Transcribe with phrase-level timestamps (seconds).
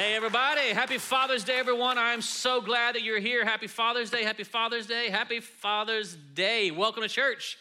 [0.00, 0.68] Hey, everybody.
[0.70, 1.98] Happy Father's Day, everyone.
[1.98, 3.44] I'm so glad that you're here.
[3.44, 4.24] Happy Father's Day.
[4.24, 5.10] Happy Father's Day.
[5.10, 6.70] Happy Father's Day.
[6.70, 7.58] Welcome to church.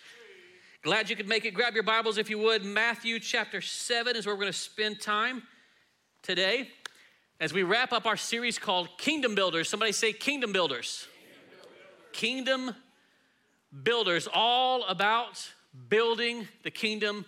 [0.81, 1.53] Glad you could make it.
[1.53, 2.63] Grab your Bibles if you would.
[2.63, 5.43] Matthew chapter 7 is where we're going to spend time
[6.21, 6.69] today
[7.41, 9.67] as we wrap up our series called Kingdom Builders.
[9.67, 11.07] Somebody say Kingdom Builders.
[12.13, 12.73] Kingdom
[13.83, 15.45] Builders, all about
[15.89, 17.25] building the kingdom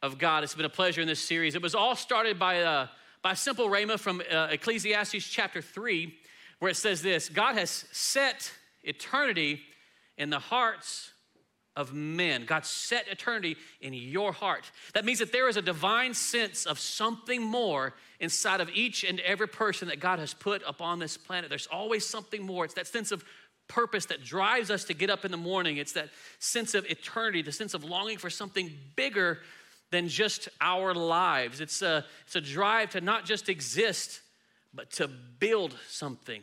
[0.00, 0.44] of God.
[0.44, 1.54] It's been a pleasure in this series.
[1.54, 2.86] It was all started by uh,
[3.22, 6.14] by simple rhema from uh, Ecclesiastes chapter 3,
[6.58, 9.60] where it says this God has set eternity
[10.16, 11.10] in the hearts
[11.76, 12.44] of men.
[12.44, 14.70] God set eternity in your heart.
[14.94, 19.20] That means that there is a divine sense of something more inside of each and
[19.20, 21.48] every person that God has put upon this planet.
[21.48, 22.64] There's always something more.
[22.64, 23.24] It's that sense of
[23.68, 25.76] purpose that drives us to get up in the morning.
[25.76, 29.38] It's that sense of eternity, the sense of longing for something bigger
[29.90, 31.60] than just our lives.
[31.60, 34.20] It's a, it's a drive to not just exist,
[34.72, 36.42] but to build something.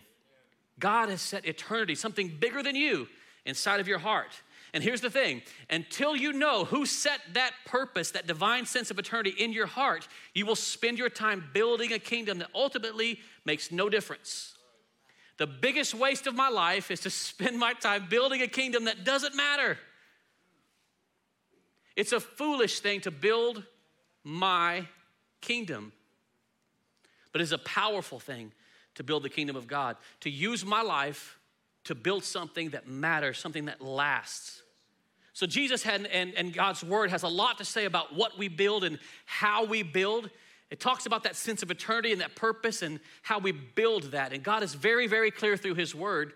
[0.80, 3.08] God has set eternity, something bigger than you,
[3.46, 4.32] inside of your heart.
[4.74, 9.00] And here's the thing until you know who set that purpose, that divine sense of
[9.00, 13.72] eternity in your heart, you will spend your time building a kingdom that ultimately makes
[13.72, 14.54] no difference.
[15.38, 19.04] The biggest waste of my life is to spend my time building a kingdom that
[19.04, 19.78] doesn't matter.
[21.98, 23.64] It's a foolish thing to build
[24.24, 24.86] my
[25.42, 25.92] kingdom,
[27.34, 28.54] but it's a powerful thing
[28.96, 31.40] to build the kingdom of God, to use my life
[31.86, 34.62] to build something that matters, something that lasts.
[35.34, 38.48] So, Jesus had, and, and God's word has a lot to say about what we
[38.48, 40.30] build and how we build.
[40.70, 44.34] It talks about that sense of eternity and that purpose and how we build that.
[44.34, 46.34] And God is very, very clear through His word.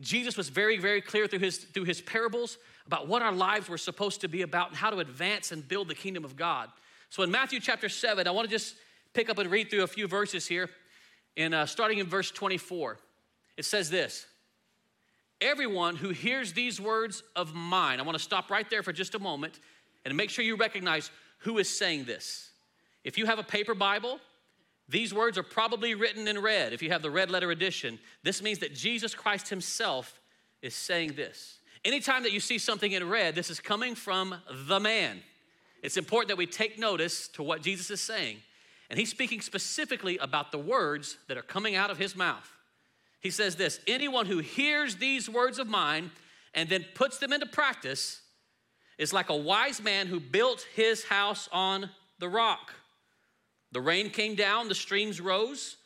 [0.00, 2.56] Jesus was very, very clear through his, through his parables
[2.90, 5.86] about what our lives were supposed to be about and how to advance and build
[5.86, 6.68] the kingdom of God.
[7.08, 8.74] So in Matthew chapter 7, I want to just
[9.14, 10.68] pick up and read through a few verses here.
[11.36, 12.98] And uh, starting in verse 24,
[13.56, 14.26] it says this
[15.40, 19.14] Everyone who hears these words of mine, I want to stop right there for just
[19.14, 19.60] a moment
[20.04, 22.50] and make sure you recognize who is saying this.
[23.04, 24.18] If you have a paper Bible,
[24.88, 28.00] these words are probably written in red if you have the red letter edition.
[28.24, 30.20] This means that Jesus Christ himself
[30.60, 31.59] is saying this.
[31.84, 34.34] Anytime that you see something in red, this is coming from
[34.68, 35.20] the man.
[35.82, 38.36] It's important that we take notice to what Jesus is saying.
[38.90, 42.48] And he's speaking specifically about the words that are coming out of his mouth.
[43.20, 46.10] He says this Anyone who hears these words of mine
[46.52, 48.20] and then puts them into practice
[48.98, 51.88] is like a wise man who built his house on
[52.18, 52.74] the rock.
[53.72, 55.76] The rain came down, the streams rose,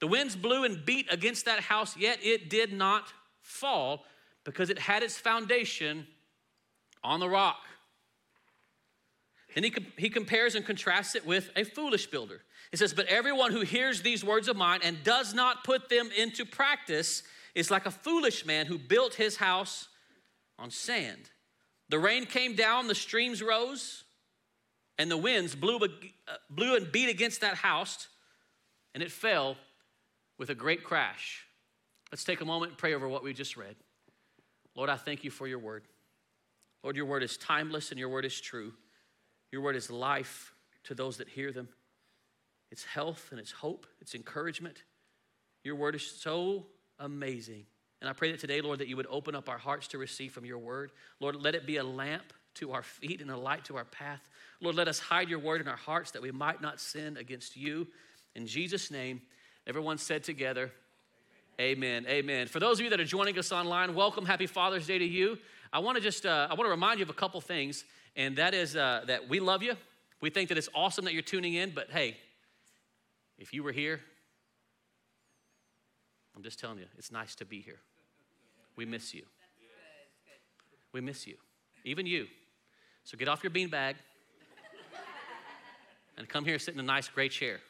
[0.00, 3.12] the winds blew and beat against that house, yet it did not
[3.42, 4.04] fall
[4.44, 6.06] because it had its foundation
[7.02, 7.60] on the rock.
[9.54, 12.40] Then he, he compares and contrasts it with a foolish builder.
[12.70, 16.10] He says, But everyone who hears these words of mine and does not put them
[16.16, 17.22] into practice
[17.54, 19.88] is like a foolish man who built his house
[20.58, 21.30] on sand.
[21.88, 24.04] The rain came down, the streams rose,
[24.98, 28.08] and the winds blew, uh, blew and beat against that house,
[28.94, 29.56] and it fell
[30.38, 31.44] with a great crash.
[32.10, 33.76] Let's take a moment and pray over what we just read.
[34.74, 35.84] Lord, I thank you for your word.
[36.82, 38.72] Lord, your word is timeless and your word is true.
[39.52, 40.52] Your word is life
[40.84, 41.68] to those that hear them.
[42.70, 44.82] It's health and it's hope, it's encouragement.
[45.62, 46.66] Your word is so
[46.98, 47.64] amazing.
[48.00, 50.32] And I pray that today, Lord, that you would open up our hearts to receive
[50.32, 50.92] from your word.
[51.20, 54.28] Lord, let it be a lamp to our feet and a light to our path.
[54.60, 57.56] Lord, let us hide your word in our hearts that we might not sin against
[57.56, 57.86] you.
[58.34, 59.22] In Jesus' name,
[59.66, 60.70] everyone said together,
[61.60, 62.04] Amen.
[62.08, 62.48] Amen.
[62.48, 64.26] For those of you that are joining us online, welcome.
[64.26, 65.38] Happy Father's Day to you.
[65.72, 67.84] I want to just uh, I want to remind you of a couple things,
[68.16, 69.76] and that is uh, that we love you.
[70.20, 72.16] We think that it's awesome that you're tuning in, but hey,
[73.38, 74.00] if you were here,
[76.34, 77.78] I'm just telling you, it's nice to be here.
[78.74, 79.22] We miss you.
[80.92, 81.36] We miss you.
[81.84, 82.26] Even you.
[83.04, 83.94] So get off your beanbag
[86.18, 87.60] and come here, and sit in a nice, great chair.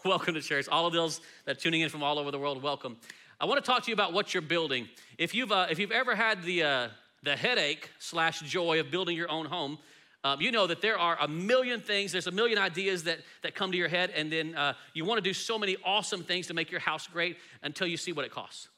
[0.04, 0.68] welcome to church.
[0.68, 2.96] All of those that are tuning in from all over the world, welcome.
[3.40, 4.88] I want to talk to you about what you're building.
[5.16, 6.88] If you've, uh, if you've ever had the, uh,
[7.22, 9.78] the headache slash joy of building your own home,
[10.24, 13.54] um, you know that there are a million things, there's a million ideas that, that
[13.54, 16.46] come to your head, and then uh, you want to do so many awesome things
[16.48, 18.68] to make your house great until you see what it costs,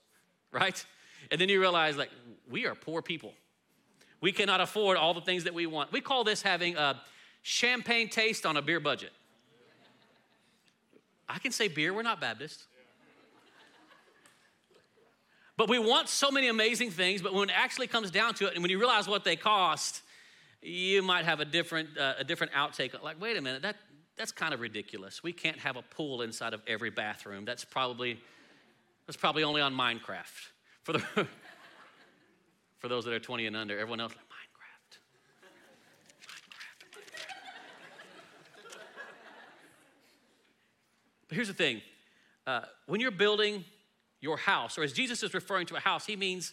[0.52, 0.84] right?
[1.30, 2.10] And then you realize, like,
[2.50, 3.34] we are poor people.
[4.20, 5.92] We cannot afford all the things that we want.
[5.92, 7.00] We call this having a
[7.42, 9.12] champagne taste on a beer budget.
[11.34, 12.64] I can say beer, we're not Baptist.
[15.56, 18.54] But we want so many amazing things, but when it actually comes down to it,
[18.54, 20.00] and when you realize what they cost,
[20.62, 23.00] you might have a different, uh, a different outtake.
[23.02, 23.76] Like, wait a minute, that,
[24.16, 25.22] that's kind of ridiculous.
[25.22, 27.44] We can't have a pool inside of every bathroom.
[27.44, 28.20] That's probably
[29.06, 30.50] that's probably only on Minecraft.
[30.84, 30.98] For the
[32.78, 34.98] for those that are 20 and under, everyone else like Minecraft.
[36.28, 36.90] Minecraft.
[41.30, 41.80] But here's the thing.
[42.44, 43.64] Uh, when you're building
[44.20, 46.52] your house, or as Jesus is referring to a house, he means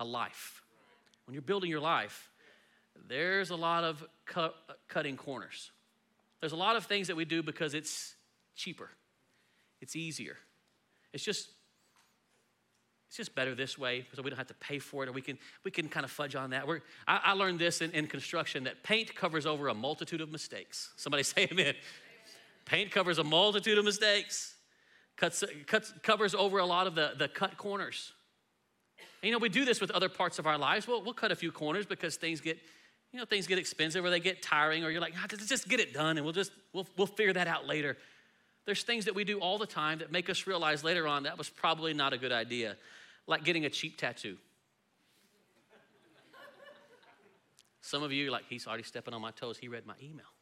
[0.00, 0.62] a life.
[1.26, 2.30] When you're building your life,
[3.08, 4.54] there's a lot of cut,
[4.88, 5.70] cutting corners.
[6.40, 8.14] There's a lot of things that we do because it's
[8.56, 8.88] cheaper,
[9.82, 10.38] it's easier.
[11.12, 11.50] It's just
[13.14, 15.22] it's just better this way so we don't have to pay for it or we
[15.22, 18.08] can we can kind of fudge on that We're, I, I learned this in, in
[18.08, 21.74] construction that paint covers over a multitude of mistakes somebody say amen
[22.64, 24.54] paint covers a multitude of mistakes.
[25.16, 28.12] Cuts, cuts covers over a lot of the, the cut corners.
[29.22, 30.88] And, you know we do this with other parts of our lives.
[30.88, 32.58] We'll, we'll cut a few corners because things get
[33.12, 35.78] you know things get expensive or they get tiring or you're like ah, just get
[35.78, 37.96] it done and we'll just we'll, we'll figure that out later.
[38.66, 41.38] There's things that we do all the time that make us realize later on that
[41.38, 42.76] was probably not a good idea
[43.26, 44.36] like getting a cheap tattoo.
[47.80, 49.58] Some of you like he's already stepping on my toes.
[49.58, 50.33] He read my email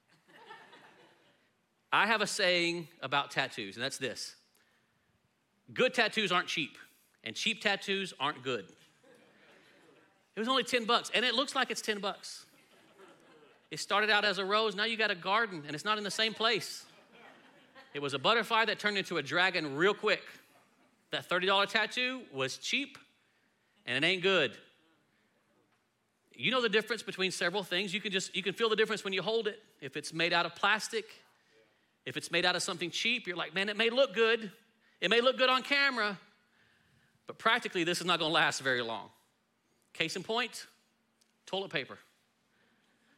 [1.92, 4.34] i have a saying about tattoos and that's this
[5.72, 6.76] good tattoos aren't cheap
[7.24, 8.64] and cheap tattoos aren't good
[10.34, 12.46] it was only 10 bucks and it looks like it's 10 bucks
[13.72, 16.04] it started out as a rose, now you got a garden, and it's not in
[16.04, 16.84] the same place.
[17.94, 20.20] It was a butterfly that turned into a dragon real quick.
[21.10, 22.98] That $30 tattoo was cheap,
[23.86, 24.52] and it ain't good.
[26.34, 27.94] You know the difference between several things.
[27.94, 29.62] You can just you can feel the difference when you hold it.
[29.80, 31.06] If it's made out of plastic,
[32.04, 34.50] if it's made out of something cheap, you're like, man, it may look good.
[35.00, 36.18] It may look good on camera,
[37.26, 39.08] but practically this is not going to last very long.
[39.92, 40.66] Case in point,
[41.44, 41.98] toilet paper.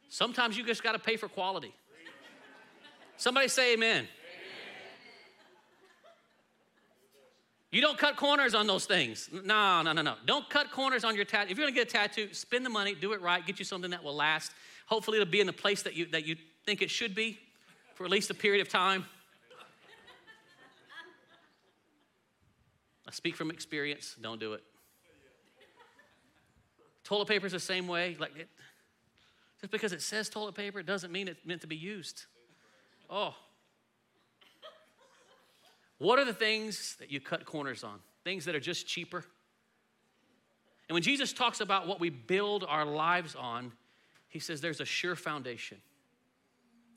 [0.09, 1.73] Sometimes you just got to pay for quality.
[3.17, 3.97] Somebody say amen.
[3.97, 4.07] amen.
[7.71, 9.29] You don't cut corners on those things.
[9.31, 10.15] No, no, no, no.
[10.25, 11.51] Don't cut corners on your tattoo.
[11.51, 13.91] If you're gonna get a tattoo, spend the money, do it right, get you something
[13.91, 14.51] that will last.
[14.87, 16.35] Hopefully, it'll be in the place that you, that you
[16.65, 17.39] think it should be
[17.95, 19.05] for at least a period of time.
[23.07, 24.63] I speak from experience, don't do it.
[27.03, 28.17] Toilet paper is the same way.
[28.19, 28.49] Like it,
[29.61, 32.25] just because it says toilet paper doesn't mean it's meant to be used.
[33.09, 33.35] Oh.
[35.97, 37.99] What are the things that you cut corners on?
[38.23, 39.23] Things that are just cheaper?
[40.89, 43.71] And when Jesus talks about what we build our lives on,
[44.27, 45.77] he says there's a sure foundation.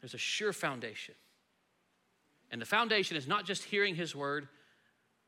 [0.01, 1.15] There's a sure foundation.
[2.51, 4.49] And the foundation is not just hearing his word,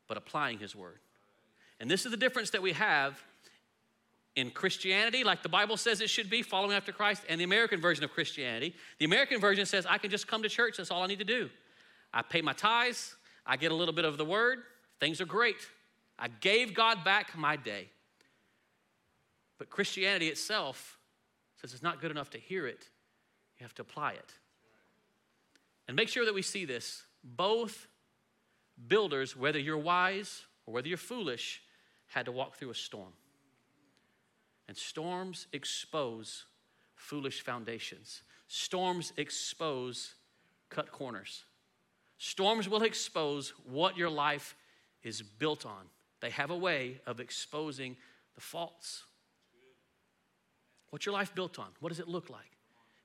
[0.08, 0.98] but applying his word.
[1.78, 3.22] And this is the difference that we have
[4.36, 7.80] in Christianity, like the Bible says it should be, following after Christ, and the American
[7.80, 8.74] version of Christianity.
[8.98, 11.24] The American version says, I can just come to church, that's all I need to
[11.24, 11.50] do.
[12.12, 14.60] I pay my tithes, I get a little bit of the word,
[15.00, 15.56] things are great.
[16.18, 17.88] I gave God back my day.
[19.58, 20.98] But Christianity itself
[21.60, 22.88] says it's not good enough to hear it,
[23.58, 24.34] you have to apply it.
[25.90, 27.02] And make sure that we see this.
[27.24, 27.88] Both
[28.86, 31.64] builders, whether you're wise or whether you're foolish,
[32.06, 33.12] had to walk through a storm.
[34.68, 36.44] And storms expose
[36.94, 38.22] foolish foundations.
[38.46, 40.14] Storms expose
[40.68, 41.42] cut corners.
[42.18, 44.54] Storms will expose what your life
[45.02, 45.86] is built on.
[46.20, 47.96] They have a way of exposing
[48.36, 49.02] the faults.
[50.90, 51.70] What's your life built on?
[51.80, 52.59] What does it look like?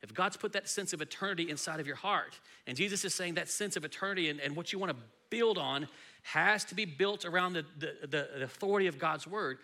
[0.05, 3.33] If God's put that sense of eternity inside of your heart, and Jesus is saying
[3.33, 4.97] that sense of eternity and, and what you want to
[5.31, 5.87] build on
[6.21, 9.57] has to be built around the, the, the authority of God's word,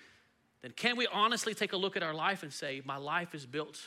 [0.64, 3.46] then can we honestly take a look at our life and say, my life is
[3.46, 3.80] built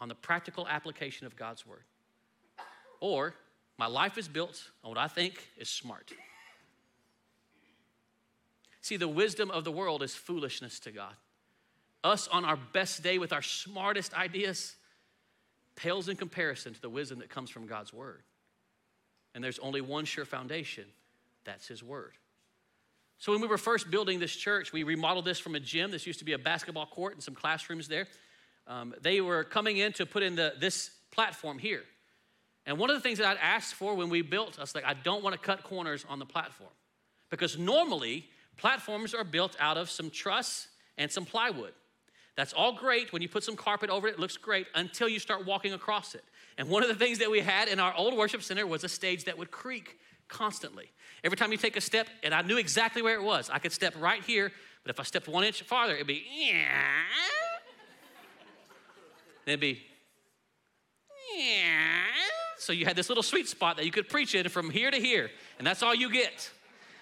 [0.00, 1.84] on the practical application of God's word?
[3.00, 3.34] Or
[3.76, 6.12] my life is built on what I think is smart.
[8.80, 11.12] See, the wisdom of the world is foolishness to God.
[12.02, 14.76] Us on our best day with our smartest ideas
[15.78, 18.22] pales in comparison to the wisdom that comes from God's word.
[19.34, 20.84] And there's only one sure foundation
[21.44, 22.12] that's His word.
[23.18, 25.90] So when we were first building this church, we remodeled this from a gym.
[25.90, 28.06] This used to be a basketball court and some classrooms there.
[28.66, 31.82] Um, they were coming in to put in the, this platform here.
[32.66, 34.84] And one of the things that I'd asked for when we built, I was like,
[34.84, 36.70] I don't want to cut corners on the platform.
[37.30, 41.72] Because normally, platforms are built out of some truss and some plywood.
[42.38, 45.18] That's all great when you put some carpet over it, it looks great until you
[45.18, 46.22] start walking across it.
[46.56, 48.88] And one of the things that we had in our old worship center was a
[48.88, 50.92] stage that would creak constantly.
[51.24, 53.50] Every time you take a step, and I knew exactly where it was.
[53.50, 54.52] I could step right here,
[54.84, 57.00] but if I stepped one inch farther, it'd be, yeah.
[59.46, 59.82] it'd be,
[61.36, 62.02] yeah.
[62.60, 65.00] So you had this little sweet spot that you could preach in from here to
[65.00, 66.50] here, and that's all you get.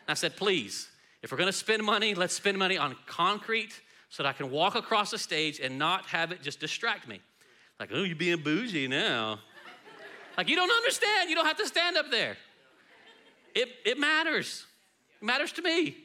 [0.07, 0.88] And I said, please,
[1.23, 4.75] if we're gonna spend money, let's spend money on concrete so that I can walk
[4.75, 7.20] across the stage and not have it just distract me.
[7.78, 9.40] Like, oh, you're being bougie now.
[10.36, 11.28] like, you don't understand.
[11.28, 12.36] You don't have to stand up there.
[13.54, 14.64] It, it matters.
[15.20, 15.96] It matters to me.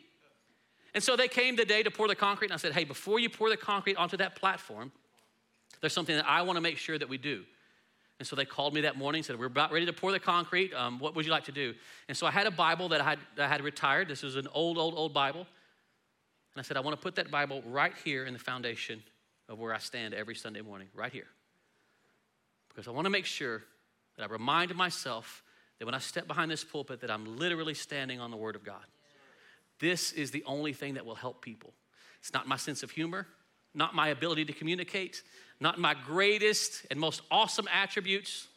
[0.93, 3.19] And so they came the day to pour the concrete, and I said, hey, before
[3.19, 4.91] you pour the concrete onto that platform,
[5.79, 7.43] there's something that I want to make sure that we do.
[8.19, 10.75] And so they called me that morning, said, We're about ready to pour the concrete.
[10.75, 11.73] Um, what would you like to do?
[12.07, 14.09] And so I had a Bible that I had, that I had retired.
[14.09, 15.47] This was an old, old, old Bible.
[16.53, 19.01] And I said, I want to put that Bible right here in the foundation
[19.47, 21.27] of where I stand every Sunday morning, right here.
[22.69, 23.63] Because I want to make sure
[24.17, 25.43] that I remind myself
[25.79, 28.63] that when I step behind this pulpit, that I'm literally standing on the Word of
[28.63, 28.83] God.
[29.79, 31.73] This is the only thing that will help people.
[32.19, 33.25] It's not my sense of humor,
[33.73, 35.23] not my ability to communicate,
[35.59, 38.47] not my greatest and most awesome attributes.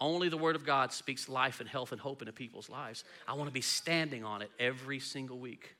[0.00, 3.04] Only the Word of God speaks life and health and hope into people's lives.
[3.26, 5.74] I want to be standing on it every single week.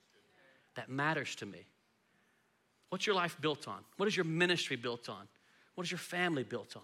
[0.75, 1.61] That matters to me.
[2.91, 3.79] What's your life built on?
[3.97, 5.29] What is your ministry built on?
[5.75, 6.83] What is your family built on?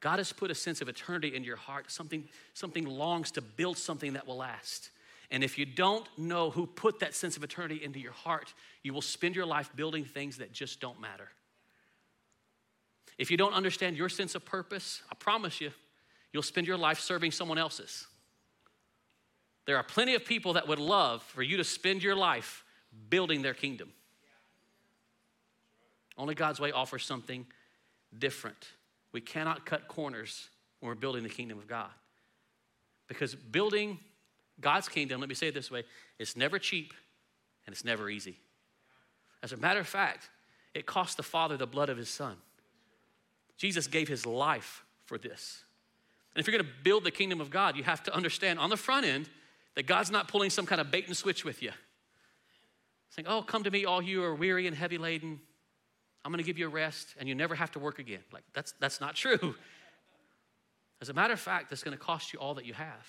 [0.00, 1.90] God has put a sense of eternity in your heart.
[1.90, 4.90] Something, something longs to build something that will last.
[5.30, 8.52] And if you don't know who put that sense of eternity into your heart,
[8.82, 11.28] you will spend your life building things that just don't matter.
[13.18, 15.72] If you don't understand your sense of purpose, I promise you,
[16.32, 18.06] you'll spend your life serving someone else's.
[19.66, 22.64] There are plenty of people that would love for you to spend your life
[23.10, 23.92] building their kingdom.
[26.16, 27.46] Only God's way offers something
[28.18, 28.68] different.
[29.12, 30.48] We cannot cut corners
[30.80, 31.90] when we're building the kingdom of God.
[33.06, 33.98] Because building
[34.60, 35.84] God's kingdom, let me say it this way,
[36.18, 36.92] it's never cheap
[37.66, 38.38] and it's never easy.
[39.42, 40.28] As a matter of fact,
[40.74, 42.36] it cost the Father the blood of his Son.
[43.56, 45.64] Jesus gave his life for this.
[46.34, 48.76] And if you're gonna build the kingdom of God, you have to understand on the
[48.76, 49.28] front end
[49.74, 51.72] that God's not pulling some kind of bait and switch with you.
[53.10, 55.40] Saying, oh, come to me, all you are weary and heavy laden.
[56.24, 58.20] I'm gonna give you a rest and you never have to work again.
[58.32, 59.54] Like, that's, that's not true.
[61.00, 63.06] As a matter of fact, it's gonna cost you all that you have.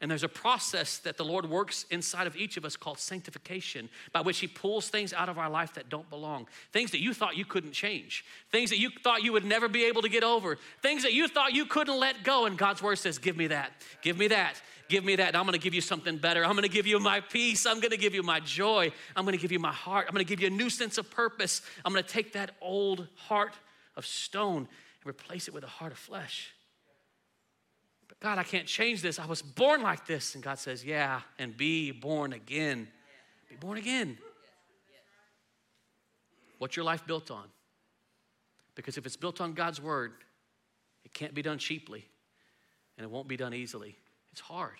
[0.00, 3.90] And there's a process that the Lord works inside of each of us called sanctification,
[4.12, 6.48] by which He pulls things out of our life that don't belong.
[6.72, 9.84] Things that you thought you couldn't change, things that you thought you would never be
[9.84, 12.46] able to get over, things that you thought you couldn't let go.
[12.46, 15.28] And God's Word says, Give me that, give me that, give me that.
[15.28, 16.46] And I'm gonna give you something better.
[16.46, 17.66] I'm gonna give you my peace.
[17.66, 18.90] I'm gonna give you my joy.
[19.14, 20.06] I'm gonna give you my heart.
[20.08, 21.60] I'm gonna give you a new sense of purpose.
[21.84, 23.52] I'm gonna take that old heart
[23.96, 24.66] of stone
[25.02, 26.54] and replace it with a heart of flesh.
[28.18, 29.18] God, I can't change this.
[29.18, 30.34] I was born like this.
[30.34, 32.88] And God says, Yeah, and be born again.
[33.48, 34.18] Be born again.
[36.58, 37.44] What's your life built on?
[38.74, 40.12] Because if it's built on God's word,
[41.04, 42.06] it can't be done cheaply
[42.96, 43.96] and it won't be done easily.
[44.32, 44.76] It's hard.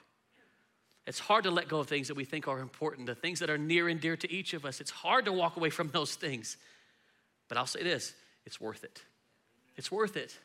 [1.06, 3.48] It's hard to let go of things that we think are important, the things that
[3.48, 4.80] are near and dear to each of us.
[4.80, 6.56] It's hard to walk away from those things.
[7.48, 9.02] But I'll say this it's worth it.
[9.76, 10.38] It's worth it.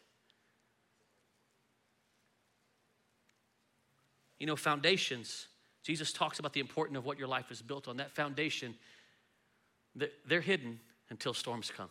[4.39, 5.48] You know, foundations,
[5.84, 7.98] Jesus talks about the importance of what your life is built on.
[7.98, 8.75] That foundation,
[10.27, 11.89] they're hidden until storms come.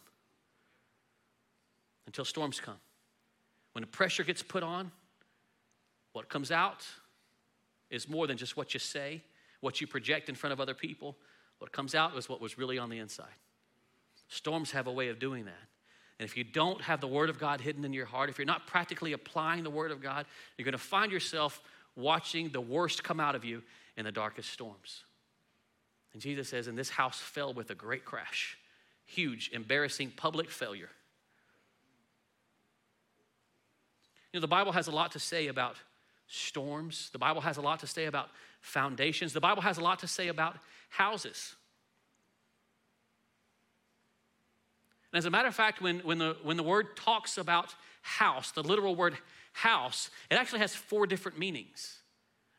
[2.06, 2.76] Until storms come.
[3.72, 4.90] When the pressure gets put on,
[6.12, 6.86] what comes out
[7.90, 9.22] is more than just what you say,
[9.60, 11.16] what you project in front of other people.
[11.58, 13.26] What comes out is what was really on the inside.
[14.28, 15.54] Storms have a way of doing that.
[16.18, 18.46] And if you don't have the Word of God hidden in your heart, if you're
[18.46, 21.60] not practically applying the Word of God, you're going to find yourself
[21.96, 23.62] watching the worst come out of you
[23.96, 25.04] in the darkest storms.
[26.12, 28.56] And Jesus says, and this house fell with a great crash,
[29.04, 30.90] huge, embarrassing public failure.
[34.32, 35.76] You know, the Bible has a lot to say about
[36.26, 38.28] storms, the Bible has a lot to say about
[38.60, 40.56] foundations, the Bible has a lot to say about
[40.88, 41.54] houses.
[45.12, 48.50] And as a matter of fact, when, when, the, when the word talks about house,
[48.50, 49.16] the literal word
[49.54, 52.00] house, it actually has four different meanings.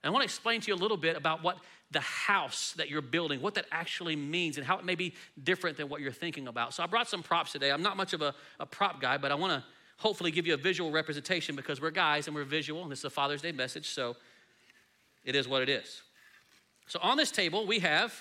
[0.02, 1.58] And I want to explain to you a little bit about what
[1.92, 5.78] the house that you're building, what that actually means, and how it may be different
[5.78, 6.74] than what you're thinking about.
[6.74, 7.72] So I brought some props today.
[7.72, 9.64] I'm not much of a, a prop guy, but I want to
[9.98, 13.06] hopefully give you a visual representation because we're guys and we're visual, and this is
[13.06, 14.16] a Father's Day message, so
[15.24, 16.02] it is what it is.
[16.88, 18.14] So on this table, we have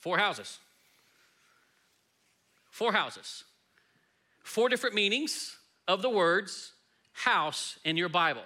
[0.00, 0.58] four houses.
[2.70, 3.44] Four houses.
[4.42, 5.56] Four different meanings
[5.88, 6.73] of the words
[7.14, 8.42] house in your Bible.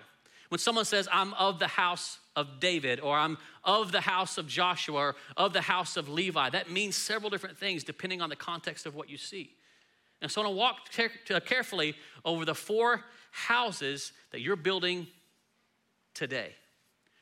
[0.48, 4.46] When someone says, I'm of the house of David, or I'm of the house of
[4.46, 8.36] Joshua, or of the house of Levi, that means several different things depending on the
[8.36, 9.50] context of what you see.
[10.22, 11.94] And so I want to walk care- uh, carefully
[12.24, 15.06] over the four houses that you're building
[16.14, 16.54] today.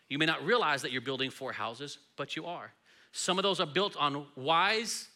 [0.08, 2.72] You may not realize that you're building four houses, but you are.
[3.12, 5.08] Some of those are built on wise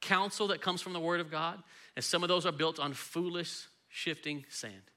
[0.00, 1.62] counsel that comes from the Word of God,
[1.96, 4.91] and some of those are built on foolish, shifting sand.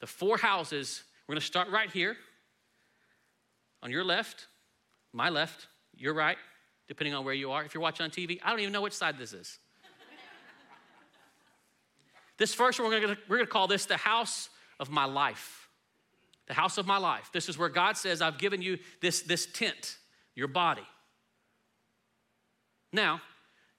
[0.00, 2.16] The four houses, we're going to start right here
[3.82, 4.46] on your left,
[5.12, 6.36] my left, your right,
[6.88, 7.64] depending on where you are.
[7.64, 9.58] If you're watching on TV, I don't even know which side this is.
[12.38, 14.48] this first one, we're going we're to call this the house
[14.80, 15.68] of my life.
[16.46, 17.30] The house of my life.
[17.32, 19.96] This is where God says, I've given you this, this tent,
[20.34, 20.86] your body.
[22.92, 23.22] Now,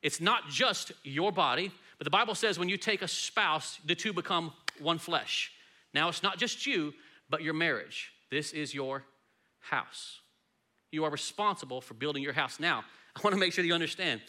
[0.01, 3.95] it's not just your body, but the Bible says when you take a spouse, the
[3.95, 5.51] two become one flesh.
[5.96, 6.94] Now, it's not just you,
[7.30, 8.12] but your marriage.
[8.30, 9.04] This is your
[9.62, 10.20] house.
[10.92, 12.60] You are responsible for building your house.
[12.60, 12.84] Now,
[13.16, 14.20] I want to make sure you understand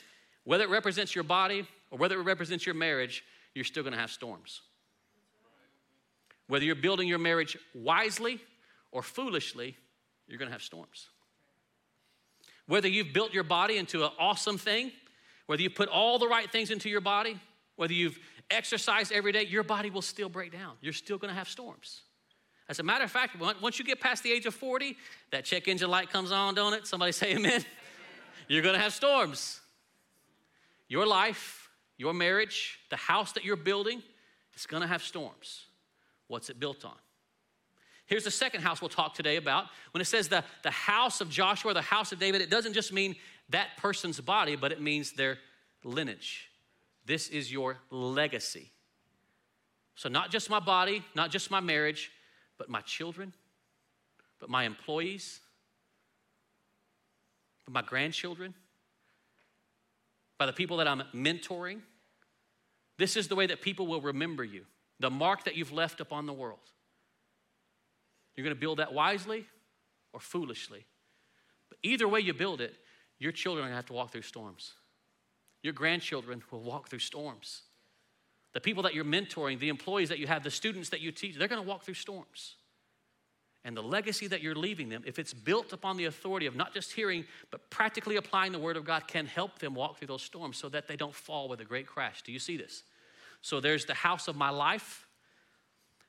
[0.45, 3.99] whether it represents your body or whether it represents your marriage, you're still going to
[3.99, 4.63] have storms.
[6.47, 8.41] Whether you're building your marriage wisely
[8.93, 9.77] or foolishly,
[10.29, 11.09] you're going to have storms.
[12.69, 14.93] Whether you've built your body into an awesome thing,
[15.47, 17.41] whether you put all the right things into your body,
[17.75, 18.19] whether you've
[18.51, 20.75] exercised every day, your body will still break down.
[20.81, 22.03] You're still going to have storms.
[22.69, 24.97] As a matter of fact, once you get past the age of 40,
[25.31, 26.87] that check engine light comes on, don't it?
[26.87, 27.65] Somebody say amen.
[28.49, 29.61] You're gonna have storms.
[30.89, 34.03] Your life, your marriage, the house that you're building,
[34.55, 35.65] it's gonna have storms.
[36.29, 36.95] What's it built on?
[38.07, 39.67] Here's the second house we'll talk today about.
[39.91, 42.93] When it says the, the house of Joshua, the house of David, it doesn't just
[42.93, 43.17] mean
[43.49, 45.39] that person's body, but it means their
[45.83, 46.49] lineage.
[47.07, 48.73] This is your legacy.
[49.95, 52.11] So, not just my body, not just my marriage,
[52.59, 53.33] but my children,
[54.41, 55.41] but my employees,
[57.65, 58.55] but my grandchildren,
[60.37, 61.81] by the people that I'm mentoring.
[62.99, 64.65] This is the way that people will remember you,
[65.01, 66.59] the mark that you've left upon the world.
[68.35, 69.47] You're going to build that wisely
[70.13, 70.85] or foolishly.
[71.69, 72.75] But either way you build it,
[73.19, 74.73] your children are going to have to walk through storms.
[75.67, 77.63] Your grandchildren will walk through storms.
[78.53, 81.35] The people that you're mentoring, the employees that you have, the students that you teach,
[81.35, 82.55] they're going to walk through storms.
[83.65, 86.73] And the legacy that you're leaving them, if it's built upon the authority of not
[86.73, 90.23] just hearing, but practically applying the Word of God, can help them walk through those
[90.23, 92.23] storms so that they don't fall with a great crash.
[92.23, 92.85] Do you see this?
[93.43, 95.09] So there's the house of my life,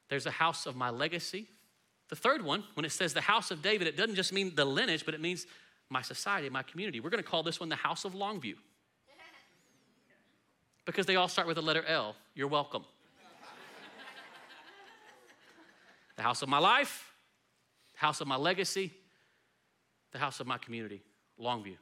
[0.07, 1.47] there's the house of my legacy.
[2.09, 4.65] The third one, when it says the house of David, it doesn't just mean the
[4.65, 5.47] lineage, but it means
[5.89, 6.99] my society, my community.
[6.99, 8.53] We're going to call this one the house of Longview
[10.87, 12.15] because they all start with the letter L.
[12.33, 12.85] You're welcome.
[16.15, 17.13] the house of my life,
[17.93, 18.91] the house of my legacy,
[20.13, 21.03] the house of my community,
[21.39, 21.75] Longview.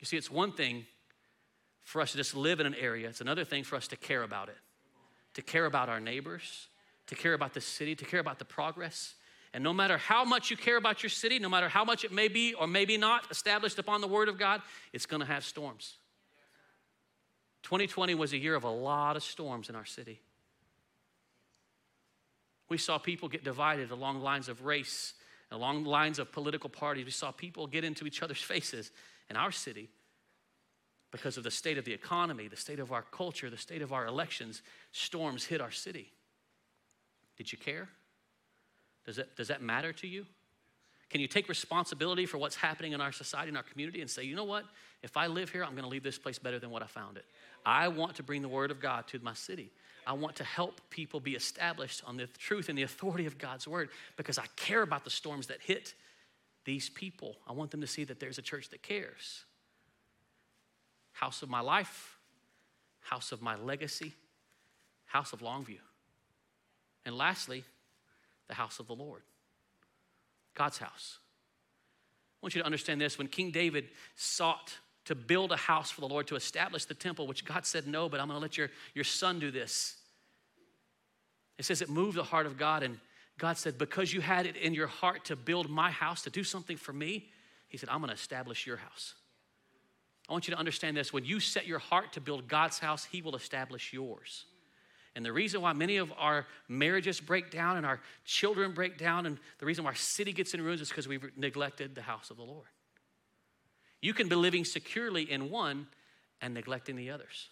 [0.00, 0.84] You see, it's one thing
[1.82, 4.24] for us to just live in an area, it's another thing for us to care
[4.24, 4.58] about it,
[5.34, 6.68] to care about our neighbors,
[7.06, 9.14] to care about the city, to care about the progress.
[9.54, 12.12] And no matter how much you care about your city, no matter how much it
[12.12, 14.60] may be or maybe not established upon the Word of God,
[14.92, 15.98] it's to have storms.
[17.62, 20.20] 2020 was a year of a lot of storms in our city.
[22.68, 25.14] We saw people get divided along lines of race,
[25.50, 27.04] along lines of political parties.
[27.04, 28.90] We saw people get into each other's faces
[29.30, 29.88] in our city
[31.10, 33.92] because of the state of the economy, the state of our culture, the state of
[33.92, 34.62] our elections.
[34.92, 36.12] Storms hit our city.
[37.36, 37.88] Did you care?
[39.06, 40.26] Does that, does that matter to you?
[41.08, 44.24] Can you take responsibility for what's happening in our society, in our community, and say,
[44.24, 44.64] you know what?
[45.02, 47.16] If I live here, I'm going to leave this place better than what I found
[47.16, 47.24] it.
[47.68, 49.70] I want to bring the word of God to my city.
[50.06, 53.68] I want to help people be established on the truth and the authority of God's
[53.68, 55.92] word because I care about the storms that hit
[56.64, 57.36] these people.
[57.46, 59.44] I want them to see that there's a church that cares.
[61.12, 62.16] House of my life,
[63.00, 64.14] house of my legacy,
[65.04, 65.80] house of Longview.
[67.04, 67.64] And lastly,
[68.48, 69.20] the house of the Lord,
[70.54, 71.18] God's house.
[72.40, 74.72] I want you to understand this when King David sought
[75.08, 78.10] to build a house for the Lord, to establish the temple, which God said, No,
[78.10, 79.96] but I'm gonna let your, your son do this.
[81.56, 82.98] It says it moved the heart of God, and
[83.38, 86.44] God said, Because you had it in your heart to build my house, to do
[86.44, 87.30] something for me,
[87.68, 89.14] He said, I'm gonna establish your house.
[90.28, 93.06] I want you to understand this when you set your heart to build God's house,
[93.06, 94.44] He will establish yours.
[95.16, 99.24] And the reason why many of our marriages break down and our children break down,
[99.24, 102.28] and the reason why our city gets in ruins is because we've neglected the house
[102.30, 102.66] of the Lord.
[104.00, 105.86] You can be living securely in one
[106.40, 107.48] and neglecting the others.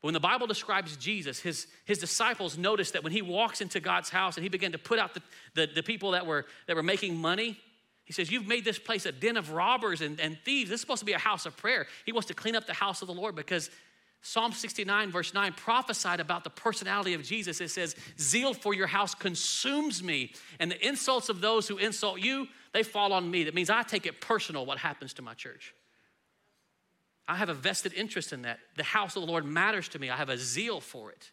[0.00, 3.80] But when the Bible describes Jesus, his, his disciples noticed that when he walks into
[3.80, 5.22] God's house and he began to put out the,
[5.54, 7.58] the, the people that were, that were making money,
[8.04, 10.70] he says, You've made this place a den of robbers and, and thieves.
[10.70, 11.86] This is supposed to be a house of prayer.
[12.04, 13.68] He wants to clean up the house of the Lord because
[14.26, 17.60] Psalm 69, verse 9, prophesied about the personality of Jesus.
[17.60, 22.18] It says, Zeal for your house consumes me, and the insults of those who insult
[22.18, 23.44] you, they fall on me.
[23.44, 25.76] That means I take it personal what happens to my church.
[27.28, 28.58] I have a vested interest in that.
[28.76, 31.30] The house of the Lord matters to me, I have a zeal for it.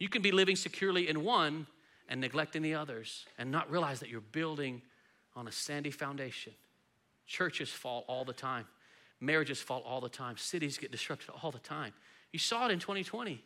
[0.00, 1.68] You can be living securely in one
[2.08, 4.82] and neglecting the others and not realize that you're building
[5.36, 6.52] on a sandy foundation.
[7.28, 8.66] Churches fall all the time.
[9.20, 10.36] Marriages fall all the time.
[10.36, 11.92] Cities get disrupted all the time.
[12.32, 13.42] You saw it in 2020.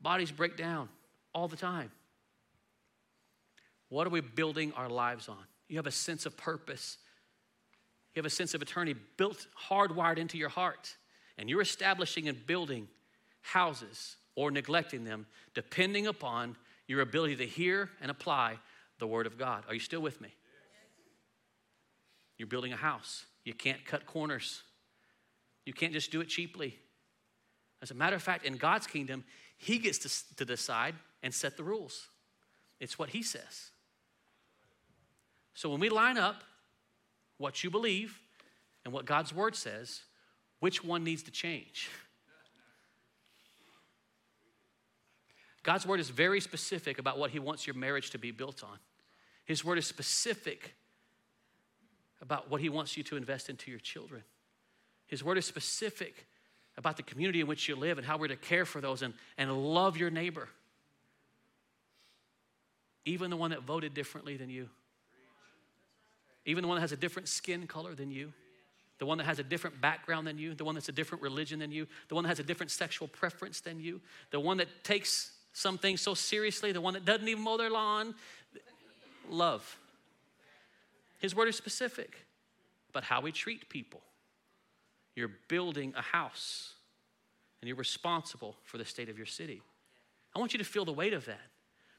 [0.00, 0.88] Bodies break down
[1.34, 1.90] all the time.
[3.88, 5.44] What are we building our lives on?
[5.68, 6.98] You have a sense of purpose.
[8.14, 10.96] You have a sense of eternity built, hardwired into your heart.
[11.38, 12.88] And you're establishing and building
[13.40, 18.58] houses or neglecting them depending upon your ability to hear and apply
[18.98, 19.64] the Word of God.
[19.68, 20.28] Are you still with me?
[22.36, 23.26] You're building a house.
[23.44, 24.62] You can't cut corners.
[25.64, 26.78] You can't just do it cheaply.
[27.82, 29.24] As a matter of fact, in God's kingdom,
[29.56, 32.08] He gets to, to decide and set the rules.
[32.80, 33.70] It's what He says.
[35.54, 36.42] So when we line up
[37.38, 38.18] what you believe
[38.84, 40.02] and what God's word says,
[40.60, 41.90] which one needs to change?
[45.62, 48.78] God's word is very specific about what He wants your marriage to be built on.
[49.46, 50.74] His word is specific
[52.20, 54.22] about what He wants you to invest into your children.
[55.06, 56.26] His word is specific
[56.76, 59.14] about the community in which you live and how we're to care for those and,
[59.38, 60.48] and love your neighbor,
[63.04, 64.68] even the one that voted differently than you,
[66.46, 68.32] even the one that has a different skin color than you.
[69.00, 71.58] The one that has a different background than you, the one that's a different religion
[71.58, 74.68] than you, the one that has a different sexual preference than you, the one that
[74.84, 78.14] takes something so seriously, the one that doesn't even mow their lawn.
[79.28, 79.78] Love.
[81.18, 82.24] His word is specific
[82.90, 84.00] about how we treat people.
[85.16, 86.74] You're building a house
[87.60, 89.62] and you're responsible for the state of your city.
[90.34, 91.40] I want you to feel the weight of that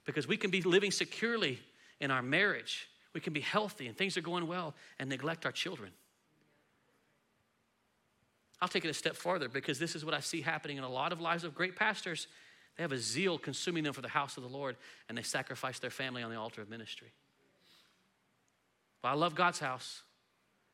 [0.06, 1.60] because we can be living securely
[1.99, 2.88] in our marriage.
[3.13, 5.91] We can be healthy and things are going well and neglect our children.
[8.62, 10.89] I'll take it a step farther because this is what I see happening in a
[10.89, 12.28] lot of lives of great pastors.
[12.78, 14.75] They have a zeal consuming them for the house of the Lord
[15.08, 17.12] and they sacrifice their family on the altar of ministry.
[19.04, 20.01] Well, I love God's house.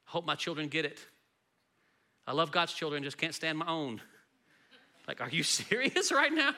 [0.08, 0.99] I hope my children get it.
[2.27, 4.01] I love God's children, just can't stand my own.
[5.07, 6.53] Like, are you serious right now?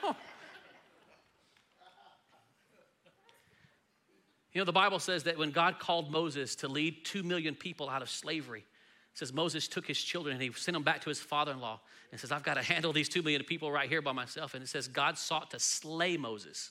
[4.54, 7.90] You know, the Bible says that when God called Moses to lead two million people
[7.90, 11.10] out of slavery, it says Moses took his children and he sent them back to
[11.10, 11.80] his father in law
[12.12, 14.54] and says, I've got to handle these two million people right here by myself.
[14.54, 16.70] And it says, God sought to slay Moses.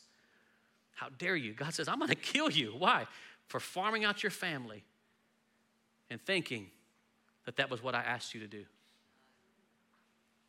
[0.95, 1.55] How dare you?
[1.55, 2.75] God says, I'm going to kill you.
[2.79, 3.07] Why?
[3.49, 4.85] For farming out your family
[6.11, 6.69] and thinking
[7.47, 8.65] that that was what I asked you to do.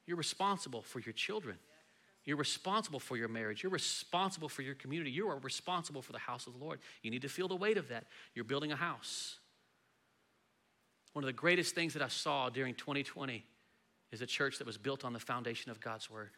[0.05, 1.57] You're responsible for your children.
[2.25, 3.63] You're responsible for your marriage.
[3.63, 5.11] You're responsible for your community.
[5.11, 6.79] You are responsible for the house of the Lord.
[7.01, 8.05] You need to feel the weight of that.
[8.33, 9.37] You're building a house.
[11.13, 13.45] One of the greatest things that I saw during 2020
[14.11, 16.31] is a church that was built on the foundation of God's Word.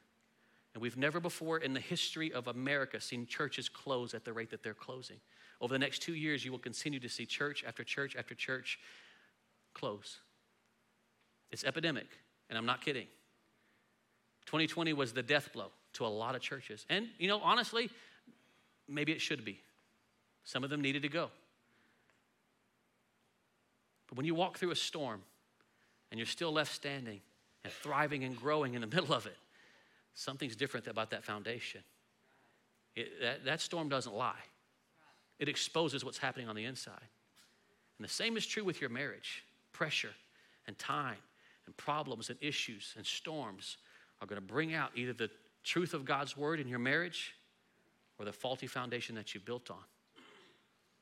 [0.74, 4.50] And we've never before in the history of America seen churches close at the rate
[4.52, 5.18] that they're closing.
[5.62, 8.80] Over the next two years, you will continue to see church after church after church
[9.74, 10.20] close.
[11.52, 12.08] It's epidemic,
[12.50, 13.08] and I'm not kidding.
[14.46, 16.86] 2020 was the death blow to a lot of churches.
[16.90, 17.90] And, you know, honestly,
[18.88, 19.60] maybe it should be.
[20.44, 21.30] Some of them needed to go.
[24.08, 25.22] But when you walk through a storm
[26.12, 27.22] and you're still left standing
[27.64, 29.38] and thriving and growing in the middle of it,
[30.14, 31.82] something's different about that foundation.
[32.96, 34.34] It, that, that storm doesn't lie,
[35.40, 37.10] it exposes what's happening on the inside.
[37.98, 40.14] And the same is true with your marriage pressure
[40.68, 41.18] and time
[41.66, 43.78] and problems and issues and storms
[44.22, 45.30] are going to bring out either the
[45.64, 47.36] truth of God's word in your marriage
[48.18, 49.84] or the faulty foundation that you built on.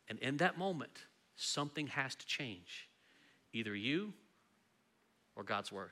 [0.07, 2.89] And in that moment, something has to change
[3.53, 4.13] either you
[5.35, 5.91] or God's word.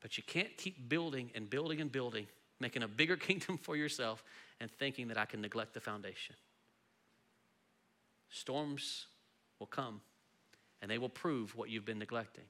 [0.00, 2.26] But you can't keep building and building and building,
[2.58, 4.22] making a bigger kingdom for yourself
[4.60, 6.36] and thinking that I can neglect the foundation.
[8.28, 9.06] Storms
[9.58, 10.00] will come
[10.80, 12.44] and they will prove what you've been neglecting.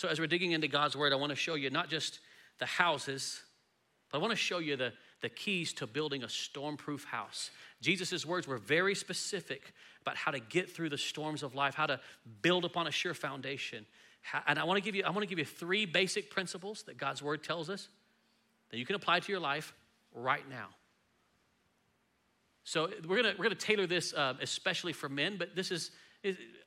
[0.00, 2.20] So, as we're digging into God's word, I want to show you not just
[2.58, 3.42] the houses,
[4.10, 7.50] but I want to show you the, the keys to building a storm-proof house.
[7.82, 11.84] Jesus' words were very specific about how to get through the storms of life, how
[11.84, 12.00] to
[12.40, 13.84] build upon a sure foundation.
[14.46, 16.96] And I want to give you, I want to give you three basic principles that
[16.96, 17.86] God's word tells us
[18.70, 19.74] that you can apply to your life
[20.14, 20.68] right now.
[22.64, 25.90] So we're gonna we're gonna tailor this uh, especially for men, but this is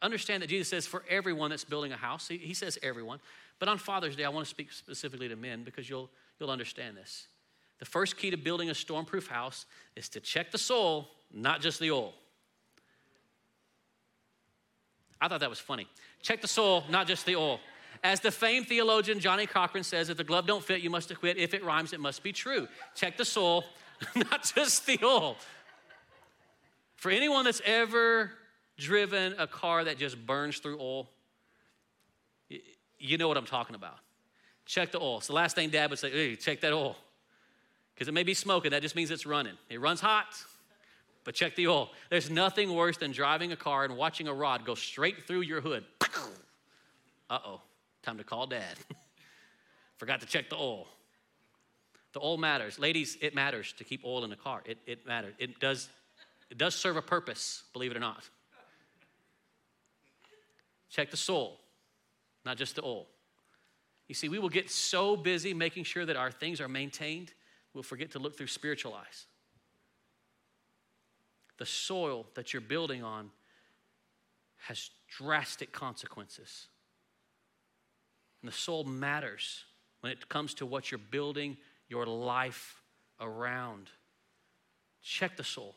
[0.02, 3.20] understand that Jesus says for everyone that's building a house, he, he says everyone,
[3.60, 6.98] But on Father's Day, I want to speak specifically to men because you'll, you'll understand
[6.98, 7.28] this.
[7.80, 11.80] The first key to building a stormproof house is to check the soil, not just
[11.80, 12.14] the oil.
[15.20, 15.88] I thought that was funny.
[16.22, 17.60] Check the soil, not just the oil.
[18.04, 21.38] As the famed theologian Johnnie Cochran says, if the glove don't fit, you must quit.
[21.38, 22.68] If it rhymes, it must be true.
[22.96, 23.64] Check the soul,
[24.16, 25.38] not just the oil.
[26.96, 28.32] For anyone that's ever
[28.84, 31.10] driven a car that just burns through oil,
[33.00, 33.98] you know what I'm talking about.
[34.66, 35.18] Check the oil.
[35.18, 36.96] It's the last thing dad would say, hey, check that oil.
[37.94, 39.54] Because it may be smoking, that just means it's running.
[39.70, 40.28] It runs hot,
[41.24, 41.90] but check the oil.
[42.10, 45.62] There's nothing worse than driving a car and watching a rod go straight through your
[45.62, 45.86] hood.
[47.30, 47.62] Uh oh,
[48.04, 48.76] time to call dad.
[49.98, 50.88] Forgot to check the oil.
[52.14, 52.78] The oil matters.
[52.78, 54.62] Ladies, it matters to keep oil in the car.
[54.66, 55.34] It, it matters.
[55.40, 55.90] It does,
[56.50, 58.30] it does serve a purpose, believe it or not.
[60.94, 61.60] Check the soul,
[62.46, 63.08] not just the oil.
[64.08, 67.34] You see, we will get so busy making sure that our things are maintained,
[67.74, 69.26] we'll forget to look through spiritual eyes.
[71.58, 73.32] The soil that you're building on
[74.68, 76.68] has drastic consequences.
[78.44, 79.64] And the soul matters
[80.02, 81.58] when it comes to what you're building
[81.90, 82.84] your life
[83.20, 83.90] around.
[85.02, 85.76] Check the soul.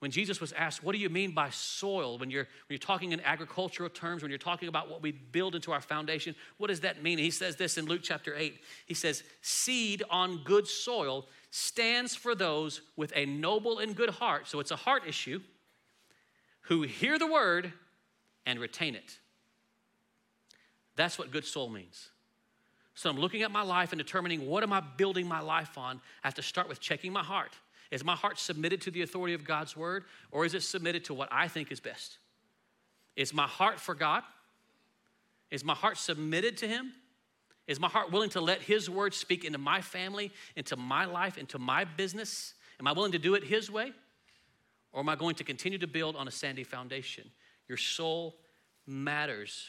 [0.00, 2.18] When Jesus was asked, What do you mean by soil?
[2.18, 5.54] When you're, when you're talking in agricultural terms, when you're talking about what we build
[5.54, 7.18] into our foundation, what does that mean?
[7.18, 8.58] He says this in Luke chapter 8.
[8.86, 14.48] He says, Seed on good soil stands for those with a noble and good heart.
[14.48, 15.40] So it's a heart issue
[16.62, 17.72] who hear the word
[18.46, 19.18] and retain it.
[20.96, 22.08] That's what good soul means.
[22.94, 26.00] So I'm looking at my life and determining what am I building my life on.
[26.24, 27.52] I have to start with checking my heart.
[27.90, 31.14] Is my heart submitted to the authority of God's word, or is it submitted to
[31.14, 32.18] what I think is best?
[33.16, 34.22] Is my heart for God?
[35.50, 36.92] Is my heart submitted to Him?
[37.66, 41.36] Is my heart willing to let His word speak into my family, into my life,
[41.36, 42.54] into my business?
[42.78, 43.92] Am I willing to do it His way?
[44.92, 47.30] Or am I going to continue to build on a sandy foundation?
[47.68, 48.36] Your soul
[48.86, 49.68] matters.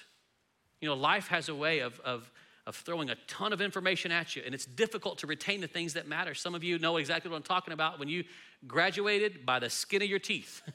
[0.80, 2.32] You know, life has a way of, of
[2.68, 5.94] of throwing a ton of information at you, and it's difficult to retain the things
[5.94, 6.34] that matter.
[6.34, 8.24] Some of you know exactly what I'm talking about when you
[8.68, 10.62] graduated by the skin of your teeth.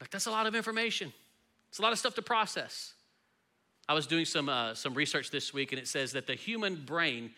[0.00, 1.12] like, that's a lot of information,
[1.68, 2.94] it's a lot of stuff to process.
[3.90, 6.76] I was doing some, uh, some research this week, and it says that the human
[6.76, 7.30] brain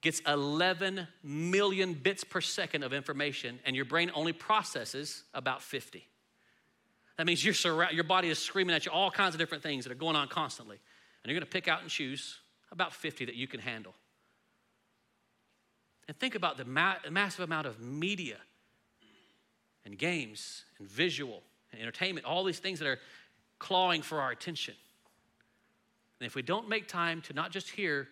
[0.00, 6.04] gets 11 million bits per second of information, and your brain only processes about 50.
[7.18, 9.84] That means you're surra- your body is screaming at you all kinds of different things
[9.84, 10.76] that are going on constantly.
[11.22, 12.38] And you're going to pick out and choose
[12.70, 13.94] about 50 that you can handle.
[16.08, 18.38] And think about the ma- massive amount of media
[19.84, 22.98] and games and visual and entertainment, all these things that are
[23.58, 24.74] clawing for our attention.
[26.20, 28.08] And if we don't make time to not just hear,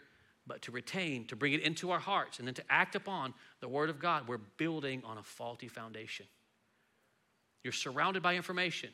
[0.46, 3.68] but to retain, to bring it into our hearts, and then to act upon the
[3.68, 6.26] Word of God, we're building on a faulty foundation.
[7.62, 8.90] You're surrounded by information.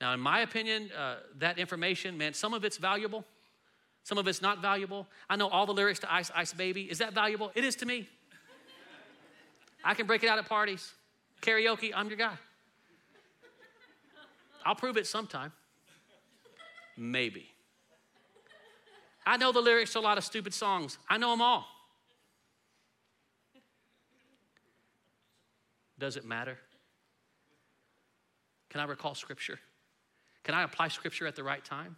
[0.00, 3.24] Now, in my opinion, uh, that information, man, some of it's valuable,
[4.04, 5.06] some of it's not valuable.
[5.28, 6.82] I know all the lyrics to Ice Ice Baby.
[6.82, 7.50] Is that valuable?
[7.54, 8.08] It is to me.
[9.84, 10.92] I can break it out at parties.
[11.42, 12.36] Karaoke, I'm your guy.
[14.64, 15.52] I'll prove it sometime.
[16.96, 17.48] Maybe.
[19.24, 20.98] I know the lyrics to a lot of stupid songs.
[21.08, 21.66] I know them all.
[25.98, 26.58] Does it matter?
[28.70, 29.58] Can I recall scripture?
[30.44, 31.96] Can I apply scripture at the right time?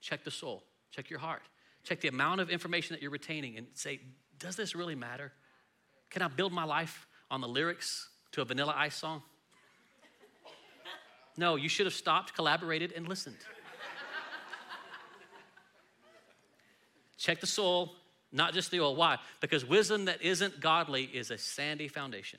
[0.00, 1.42] Check the soul, check your heart,
[1.84, 4.00] check the amount of information that you're retaining and say,
[4.38, 5.32] does this really matter?
[6.10, 9.22] Can I build my life on the lyrics to a vanilla ice song?
[11.36, 13.36] No, you should have stopped, collaborated, and listened.
[17.18, 17.94] check the soul,
[18.32, 18.96] not just the oil.
[18.96, 19.18] Why?
[19.40, 22.38] Because wisdom that isn't godly is a sandy foundation.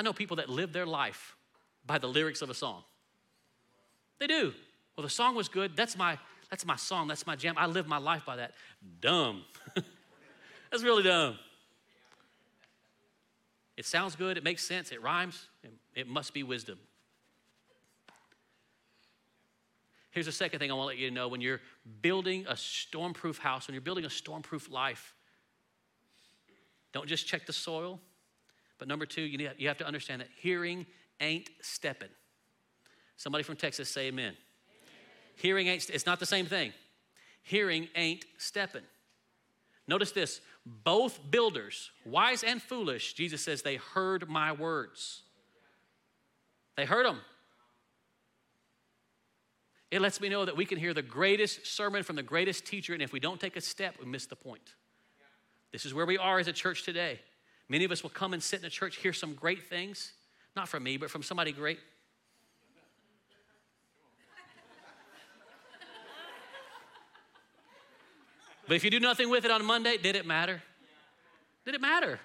[0.00, 1.36] I know people that live their life
[1.84, 2.84] by the lyrics of a song.
[4.18, 4.54] They do.
[4.96, 5.76] Well, the song was good.
[5.76, 7.06] That's my that's my song.
[7.06, 7.56] That's my jam.
[7.58, 8.52] I live my life by that.
[9.02, 9.44] Dumb.
[10.70, 11.38] that's really dumb.
[13.76, 14.38] It sounds good.
[14.38, 14.90] It makes sense.
[14.90, 15.48] It rhymes.
[15.94, 16.78] It must be wisdom.
[20.12, 21.60] Here's the second thing I want to let you know when you're
[22.00, 25.14] building a stormproof house, when you're building a stormproof life,
[26.94, 28.00] don't just check the soil,
[28.80, 30.86] but number two, you, need, you have to understand that hearing
[31.20, 32.08] ain't stepping.
[33.16, 34.24] Somebody from Texas say amen.
[34.24, 34.36] amen.
[35.36, 36.72] Hearing ain't, it's not the same thing.
[37.42, 38.82] Hearing ain't stepping.
[39.86, 45.22] Notice this both builders, wise and foolish, Jesus says they heard my words.
[46.76, 47.20] They heard them.
[49.90, 52.94] It lets me know that we can hear the greatest sermon from the greatest teacher,
[52.94, 54.74] and if we don't take a step, we miss the point.
[55.72, 57.20] This is where we are as a church today.
[57.70, 60.12] Many of us will come and sit in a church, hear some great things,
[60.56, 61.78] not from me, but from somebody great.
[68.66, 70.62] But if you do nothing with it on Monday, did it matter?
[71.64, 72.18] Did it matter?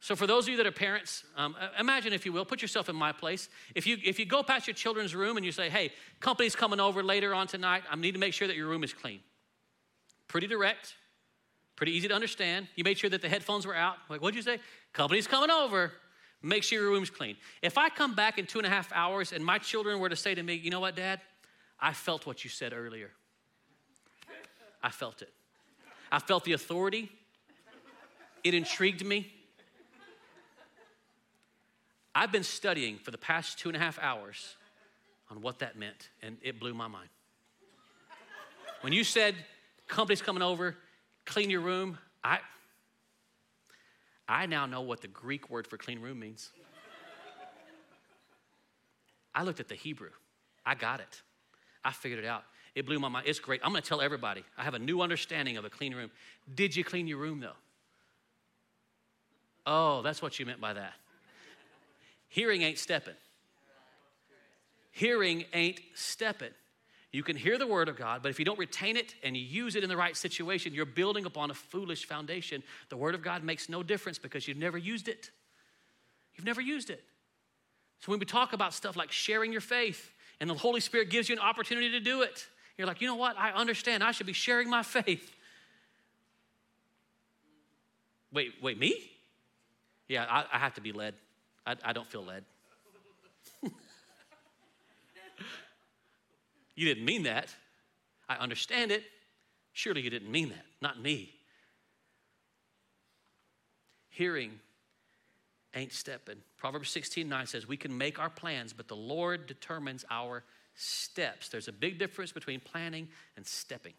[0.00, 2.88] So, for those of you that are parents, um, imagine, if you will, put yourself
[2.88, 3.48] in my place.
[3.74, 6.78] If you, if you go past your children's room and you say, hey, company's coming
[6.78, 9.20] over later on tonight, I need to make sure that your room is clean.
[10.26, 10.94] Pretty direct,
[11.78, 12.66] pretty easy to understand.
[12.74, 13.98] You made sure that the headphones were out.
[14.10, 14.58] Like, what'd you say?
[14.92, 15.92] Company's coming over.
[16.42, 17.36] Make sure your room's clean.
[17.62, 20.16] If I come back in two and a half hours and my children were to
[20.16, 21.20] say to me, you know what, Dad?
[21.78, 23.12] I felt what you said earlier.
[24.82, 25.32] I felt it.
[26.10, 27.12] I felt the authority.
[28.42, 29.32] It intrigued me.
[32.12, 34.56] I've been studying for the past two and a half hours
[35.30, 37.08] on what that meant, and it blew my mind.
[38.80, 39.36] When you said,
[39.86, 40.76] company's coming over,
[41.28, 42.40] clean your room, I,
[44.28, 46.50] I now know what the Greek word for clean room means.
[49.34, 50.10] I looked at the Hebrew,
[50.66, 51.22] I got it.
[51.84, 52.42] I figured it out.
[52.74, 53.26] It blew my mind.
[53.26, 53.60] It's great.
[53.64, 54.44] I'm going to tell everybody.
[54.56, 56.10] I have a new understanding of a clean room.
[56.54, 57.56] Did you clean your room though?
[59.66, 60.92] Oh, that's what you meant by that.
[62.28, 63.14] Hearing ain't stepping.
[64.90, 66.50] Hearing ain't stepping.
[67.10, 69.42] You can hear the word of God, but if you don't retain it and you
[69.42, 72.62] use it in the right situation, you're building upon a foolish foundation.
[72.90, 75.30] The word of God makes no difference because you've never used it.
[76.34, 77.02] You've never used it.
[78.00, 81.28] So when we talk about stuff like sharing your faith, and the Holy Spirit gives
[81.28, 83.36] you an opportunity to do it, you're like, you know what?
[83.36, 84.04] I understand.
[84.04, 85.34] I should be sharing my faith.
[88.32, 89.10] Wait, wait, me?
[90.06, 91.14] Yeah, I, I have to be led.
[91.66, 92.44] I, I don't feel led.
[96.78, 97.52] You didn't mean that.
[98.28, 99.02] I understand it.
[99.72, 101.34] Surely you didn't mean that, not me.
[104.10, 104.52] Hearing
[105.74, 106.36] ain't stepping.
[106.56, 110.44] Proverbs 16 9 says, We can make our plans, but the Lord determines our
[110.76, 111.48] steps.
[111.48, 113.94] There's a big difference between planning and stepping.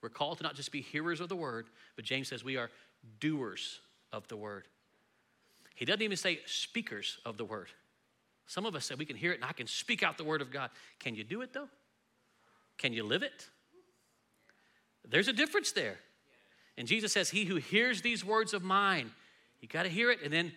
[0.00, 2.70] We're called to not just be hearers of the word, but James says we are
[3.20, 3.78] doers
[4.12, 4.66] of the word.
[5.76, 7.68] He doesn't even say speakers of the word.
[8.46, 10.42] Some of us say we can hear it and I can speak out the word
[10.42, 10.70] of God.
[10.98, 11.68] Can you do it though?
[12.78, 13.48] Can you live it?
[15.08, 15.96] There's a difference there.
[16.76, 19.10] And Jesus says, He who hears these words of mine,
[19.60, 20.52] you got to hear it and then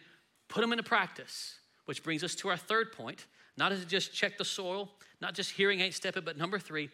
[0.48, 1.56] put them into practice.
[1.86, 3.28] Which brings us to our third point.
[3.58, 4.90] Not it just check the soil,
[5.22, 6.90] not just hearing ain't stepping, but number three,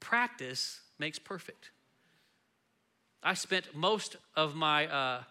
[0.00, 1.70] practice makes perfect.
[3.22, 5.22] I spent most of my uh,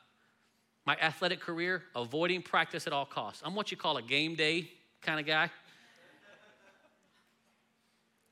[0.86, 3.42] my athletic career, avoiding practice at all costs.
[3.46, 4.70] I'm what you call a game day
[5.02, 5.50] kind of guy.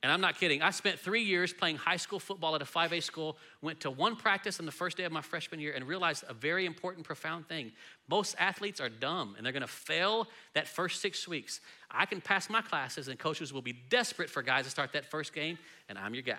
[0.04, 0.62] And I'm not kidding.
[0.62, 4.16] I spent three years playing high school football at a 5A school, went to one
[4.16, 7.48] practice on the first day of my freshman year, and realized a very important, profound
[7.48, 7.72] thing.
[8.08, 11.62] Most athletes are dumb and they're gonna fail that first six weeks.
[11.90, 15.06] I can pass my classes, and coaches will be desperate for guys to start that
[15.06, 15.58] first game,
[15.90, 16.36] and I'm your guy.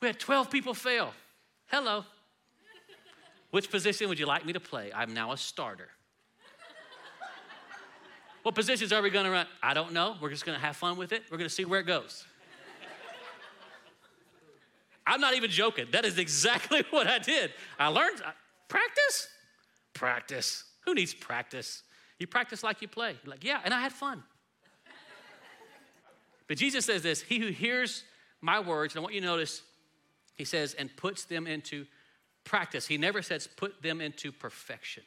[0.00, 1.12] we had 12 people fail.
[1.66, 2.04] Hello.
[3.50, 4.90] Which position would you like me to play?
[4.94, 5.88] I'm now a starter.
[8.42, 9.46] What positions are we going to run?
[9.62, 10.16] I don't know.
[10.20, 11.22] We're just going to have fun with it.
[11.30, 12.24] We're going to see where it goes.
[15.06, 15.86] I'm not even joking.
[15.92, 17.52] That is exactly what I did.
[17.78, 18.30] I learned uh,
[18.68, 19.28] practice.
[19.92, 20.64] Practice.
[20.86, 21.82] Who needs practice?
[22.18, 23.16] You practice like you play.
[23.24, 24.22] You're like, yeah, and I had fun.
[26.46, 28.04] but Jesus says this He who hears
[28.40, 29.62] my words, and I want you to notice,
[30.36, 31.86] he says, and puts them into
[32.44, 32.86] practice.
[32.86, 35.02] He never says put them into perfection.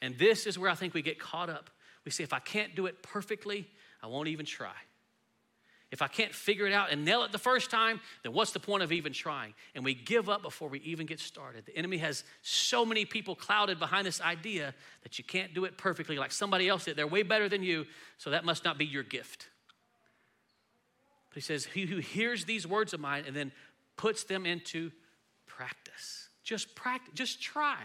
[0.00, 1.70] And this is where I think we get caught up.
[2.06, 3.68] We say, if I can't do it perfectly,
[4.02, 4.72] I won't even try.
[5.90, 8.60] If I can't figure it out and nail it the first time, then what's the
[8.60, 9.54] point of even trying?
[9.74, 11.66] And we give up before we even get started.
[11.66, 15.76] The enemy has so many people clouded behind this idea that you can't do it
[15.76, 16.96] perfectly like somebody else did.
[16.96, 17.86] They're way better than you,
[18.18, 19.48] so that must not be your gift.
[21.30, 23.52] But he says, He who hears these words of mine and then
[23.96, 24.92] puts them into
[25.46, 26.28] practice.
[26.42, 27.78] Just practice, just try.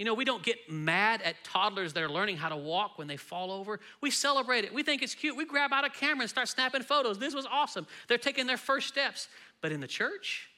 [0.00, 3.06] You know, we don't get mad at toddlers that are learning how to walk when
[3.06, 3.80] they fall over.
[4.00, 4.72] We celebrate it.
[4.72, 5.36] We think it's cute.
[5.36, 7.18] We grab out a camera and start snapping photos.
[7.18, 7.86] This was awesome.
[8.08, 9.28] They're taking their first steps.
[9.60, 10.48] But in the church,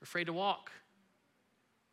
[0.00, 0.72] they're afraid to walk.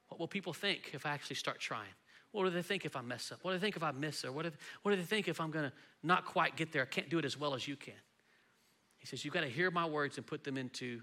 [0.08, 1.92] What will people think if I actually start trying?
[2.32, 3.40] What do they think if I mess up?
[3.42, 4.24] What do they think if I miss?
[4.24, 4.52] Or what they,
[4.84, 6.84] what do they think if I'm going to not quite get there?
[6.84, 8.00] I can't do it as well as you can.
[8.98, 11.02] He says, You've got to hear my words and put them into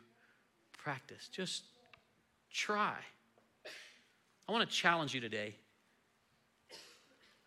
[0.78, 1.28] practice.
[1.30, 1.64] Just
[2.50, 2.94] try.
[4.49, 5.55] I want to challenge you today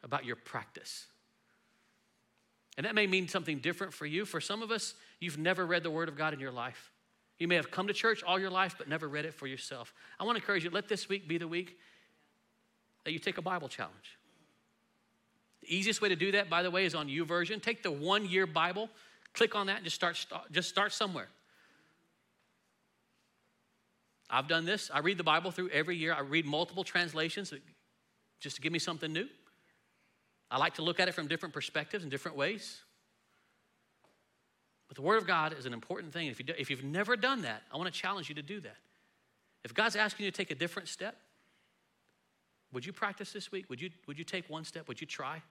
[0.04, 1.06] about your practice.
[2.78, 4.26] And that may mean something different for you.
[4.26, 6.92] For some of us, you've never read the Word of God in your life.
[7.38, 9.94] You may have come to church all your life, but never read it for yourself.
[10.20, 11.78] I want to encourage you let this week be the week
[13.06, 14.18] that you take a Bible challenge.
[15.62, 17.62] The easiest way to do that, by the way, is on YouVersion.
[17.62, 18.90] Take the one year Bible,
[19.34, 21.28] click on that, and just start, just start somewhere.
[24.30, 24.92] I've done this.
[24.94, 26.14] I read the Bible through every year.
[26.14, 27.54] I read multiple translations
[28.40, 29.28] just to give me something new.
[30.52, 32.82] I like to look at it from different perspectives and different ways.
[34.88, 36.28] But the Word of God is an important thing.
[36.28, 38.60] If, you do, if you've never done that, I want to challenge you to do
[38.62, 38.78] that.
[39.64, 41.16] If God's asking you to take a different step,
[42.72, 43.70] would you practice this week?
[43.70, 44.88] Would you, would you take one step?
[44.88, 45.42] Would you try?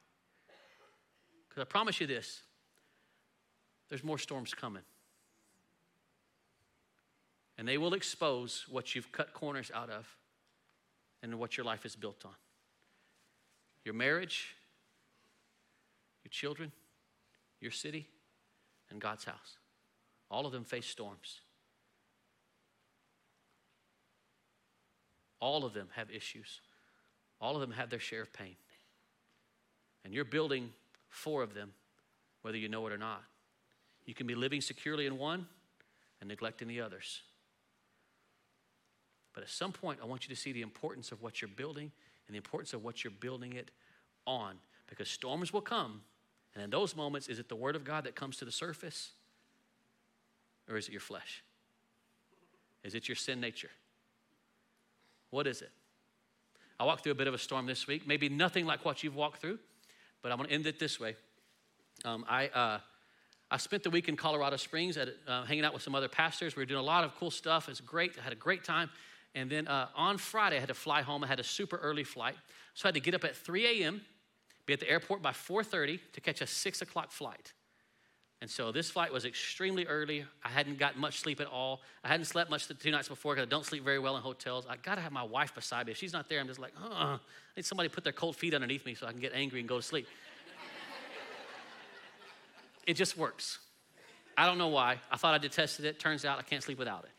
[1.49, 2.43] Because I promise you this
[3.89, 4.83] there's more storms coming.
[7.59, 10.07] And they will expose what you've cut corners out of
[11.23, 12.35] and what your life is built on
[13.85, 14.55] your marriage,
[16.23, 16.71] your children,
[17.61, 18.07] your city,
[18.91, 19.57] and God's house.
[20.31, 21.41] All of them face storms.
[25.41, 26.61] All of them have issues.
[27.41, 28.57] All of them have their share of pain.
[30.05, 30.71] And you're building
[31.09, 31.73] four of them,
[32.43, 33.23] whether you know it or not.
[34.05, 35.47] You can be living securely in one
[36.21, 37.23] and neglecting the others.
[39.39, 41.93] But at some point, I want you to see the importance of what you're building
[42.27, 43.71] and the importance of what you're building it
[44.27, 44.57] on.
[44.89, 46.01] Because storms will come.
[46.57, 49.13] And in those moments, is it the Word of God that comes to the surface?
[50.69, 51.45] Or is it your flesh?
[52.83, 53.71] Is it your sin nature?
[55.31, 55.71] What is it?
[56.81, 58.09] I walked through a bit of a storm this week.
[58.09, 59.61] Maybe nothing like what you've walked through,
[60.21, 61.15] but I'm to end it this way.
[62.05, 62.79] Um, I, uh,
[63.53, 66.57] I spent the week in Colorado Springs at, uh, hanging out with some other pastors.
[66.57, 67.69] We were doing a lot of cool stuff.
[67.69, 68.17] It's great.
[68.19, 68.91] I had a great time.
[69.39, 71.23] And then uh, on Friday, I had to fly home.
[71.23, 72.35] I had a super early flight.
[72.75, 74.01] So I had to get up at 3 a.m.,
[74.67, 77.53] be at the airport by 4.30 to catch a 6 o'clock flight.
[78.41, 80.25] And so this flight was extremely early.
[80.45, 81.83] I hadn't got much sleep at all.
[82.03, 84.23] I hadn't slept much the two nights before because I don't sleep very well in
[84.23, 84.67] hotels.
[84.69, 85.93] I got to have my wife beside me.
[85.93, 87.19] If she's not there, I'm just like, oh, I
[87.57, 89.69] need somebody to put their cold feet underneath me so I can get angry and
[89.69, 90.09] go to sleep.
[92.89, 93.61] it just works.
[94.37, 94.99] I don't know why.
[95.13, 96.01] I thought I detested it.
[96.01, 97.11] Turns out I can't sleep without it.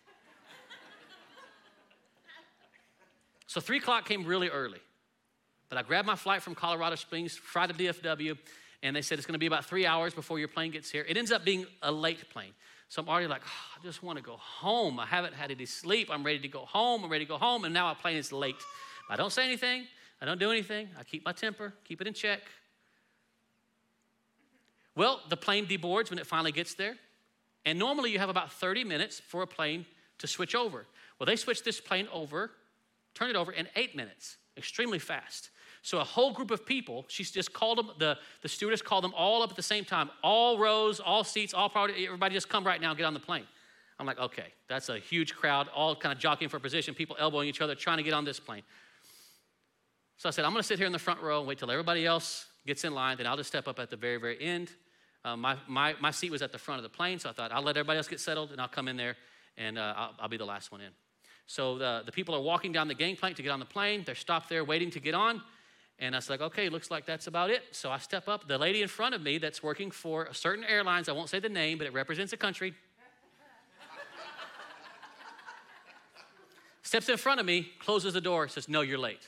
[3.49, 4.77] So three o'clock came really early.
[5.69, 8.37] But I grabbed my flight from Colorado Springs, fried to DFW,
[8.83, 11.03] and they said it's to be about three hours before your plane gets here.
[11.09, 12.51] It ends up being a late plane.
[12.89, 14.99] So I'm already like, oh, I just want to go home.
[14.99, 16.09] I haven't had any sleep.
[16.11, 17.03] I'm ready to go home.
[17.03, 17.63] I'm ready to go home.
[17.63, 18.55] And now our plane is late.
[19.09, 19.87] I don't say anything.
[20.21, 20.87] I don't do anything.
[20.99, 22.41] I keep my temper, keep it in check.
[24.95, 26.97] Well, the plane deboards when it finally gets there.
[27.65, 29.87] And normally you have about 30 minutes for a plane
[30.19, 30.85] to switch over.
[31.17, 32.51] Well, they switched this plane over,
[33.15, 35.49] turned it over in eight minutes, extremely fast.
[35.81, 39.13] So a whole group of people, she just called them, the, the stewardess called them
[39.15, 42.65] all up at the same time, all rows, all seats, all priority, everybody just come
[42.65, 43.45] right now and get on the plane.
[43.97, 47.15] I'm like, okay, that's a huge crowd, all kind of jockeying for a position, people
[47.19, 48.63] elbowing each other, trying to get on this plane.
[50.17, 52.05] So I said, I'm gonna sit here in the front row and wait till everybody
[52.05, 54.69] else gets in line, then I'll just step up at the very, very end.
[55.25, 57.51] Um, my, my, my seat was at the front of the plane, so I thought
[57.51, 59.15] I'll let everybody else get settled and I'll come in there
[59.57, 60.91] and uh, I'll, I'll be the last one in.
[61.49, 64.03] So the, the people are walking down the gangplank to get on the plane.
[64.05, 65.41] They're stopped there waiting to get on.
[65.97, 67.63] And I was like, okay, looks like that's about it.
[67.71, 68.47] So I step up.
[68.47, 71.39] The lady in front of me that's working for a certain airlines, I won't say
[71.39, 72.75] the name, but it represents a country,
[76.83, 79.27] steps in front of me, closes the door, says, no, you're late.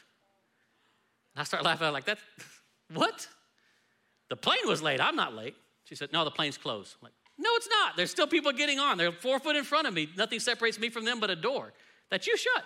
[1.33, 1.87] And I start laughing.
[1.87, 2.19] I'm like, that,
[2.93, 3.27] what?
[4.29, 5.01] The plane was late.
[5.01, 5.55] I'm not late.
[5.85, 6.97] She said, no, the plane's closed.
[7.01, 7.97] I'm like, no, it's not.
[7.97, 8.99] There's still people getting on.
[8.99, 10.07] They're four foot in front of me.
[10.15, 11.73] Nothing separates me from them but a door
[12.11, 12.65] that you shut.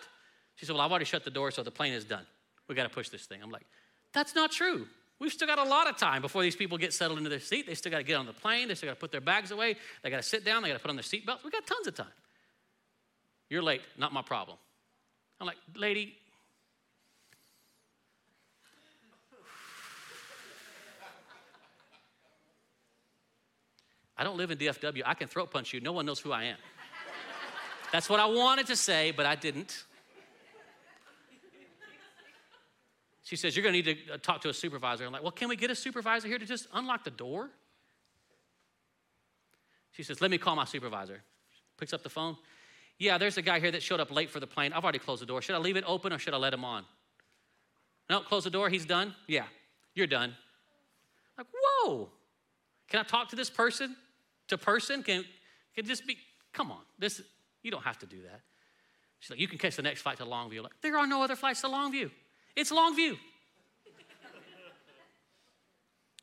[0.56, 2.26] She said, well, I've already shut the door, so the plane is done.
[2.68, 3.40] We got to push this thing.
[3.42, 3.66] I'm like,
[4.14, 4.88] that's not true.
[5.20, 7.68] We've still got a lot of time before these people get settled into their seat.
[7.68, 8.68] They still got to get on the plane.
[8.68, 9.78] They still got to put their bags away.
[10.04, 10.62] They got to sit down.
[10.62, 11.44] They got to put on their seatbelts.
[11.44, 12.08] We got tons of time.
[13.50, 13.82] You're late.
[13.98, 14.58] Not my problem.
[15.40, 16.16] I'm like, lady.
[24.18, 25.04] I don't live in DFW.
[25.06, 25.82] I can throat punch you.
[25.82, 26.58] No one knows who I am.
[27.96, 29.86] That's what I wanted to say, but I didn't.
[33.24, 35.06] She says, You're going to need to uh, talk to a supervisor.
[35.06, 37.52] I'm like, Well, can we get a supervisor here to just unlock the door?
[39.94, 41.22] She says, Let me call my supervisor.
[41.78, 42.36] Picks up the phone.
[43.00, 44.74] Yeah, there's a guy here that showed up late for the plane.
[44.74, 45.42] I've already closed the door.
[45.42, 46.84] Should I leave it open or should I let him on?
[48.10, 48.68] No, close the door.
[48.68, 49.16] He's done.
[49.26, 49.46] Yeah,
[49.94, 50.36] you're done.
[51.38, 52.10] Like, whoa.
[52.90, 53.96] Can I talk to this person?
[54.50, 55.02] To person?
[55.02, 55.24] Can,
[55.74, 56.18] can this be?
[56.52, 56.82] Come on.
[57.00, 57.22] This
[57.66, 58.42] you don't have to do that.
[59.20, 60.62] She's like, you can catch the next flight to Longview.
[60.62, 62.12] Like, there are no other flights to Longview.
[62.56, 63.18] It's Longview.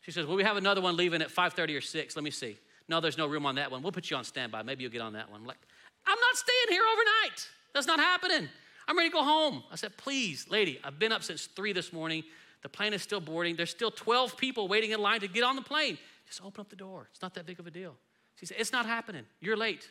[0.02, 2.16] She says, Well, we have another one leaving at 5:30 or 6.
[2.16, 2.58] Let me see.
[2.88, 3.82] No, there's no room on that one.
[3.82, 4.62] We'll put you on standby.
[4.62, 5.40] Maybe you'll get on that one.
[5.40, 5.58] I'm like,
[6.06, 7.48] I'm not staying here overnight.
[7.72, 8.48] That's not happening.
[8.88, 9.62] I'm ready to go home.
[9.70, 12.24] I said, Please, lady, I've been up since 3 this morning.
[12.62, 13.56] The plane is still boarding.
[13.56, 15.98] There's still 12 people waiting in line to get on the plane.
[16.26, 17.08] Just open up the door.
[17.10, 17.94] It's not that big of a deal.
[18.36, 19.24] She said, It's not happening.
[19.40, 19.88] You're late.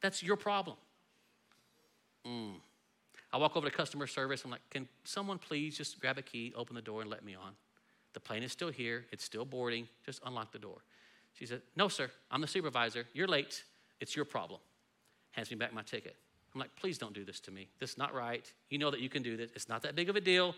[0.00, 0.76] That's your problem.
[2.26, 2.54] Mm.
[3.32, 4.44] I walk over to customer service.
[4.44, 7.34] I'm like, Can someone please just grab a key, open the door, and let me
[7.34, 7.52] on?
[8.14, 9.04] The plane is still here.
[9.12, 9.88] It's still boarding.
[10.04, 10.78] Just unlock the door.
[11.34, 12.10] She said, No, sir.
[12.30, 13.06] I'm the supervisor.
[13.12, 13.62] You're late.
[14.00, 14.60] It's your problem.
[15.32, 16.16] Hands me back my ticket.
[16.54, 17.68] I'm like, Please don't do this to me.
[17.78, 18.50] This is not right.
[18.70, 19.50] You know that you can do this.
[19.54, 20.54] It's not that big of a deal.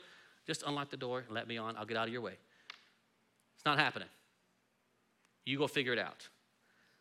[0.47, 1.77] Just unlock the door and let me on.
[1.77, 2.35] I'll get out of your way.
[3.57, 4.09] It's not happening.
[5.45, 6.29] You go figure it out.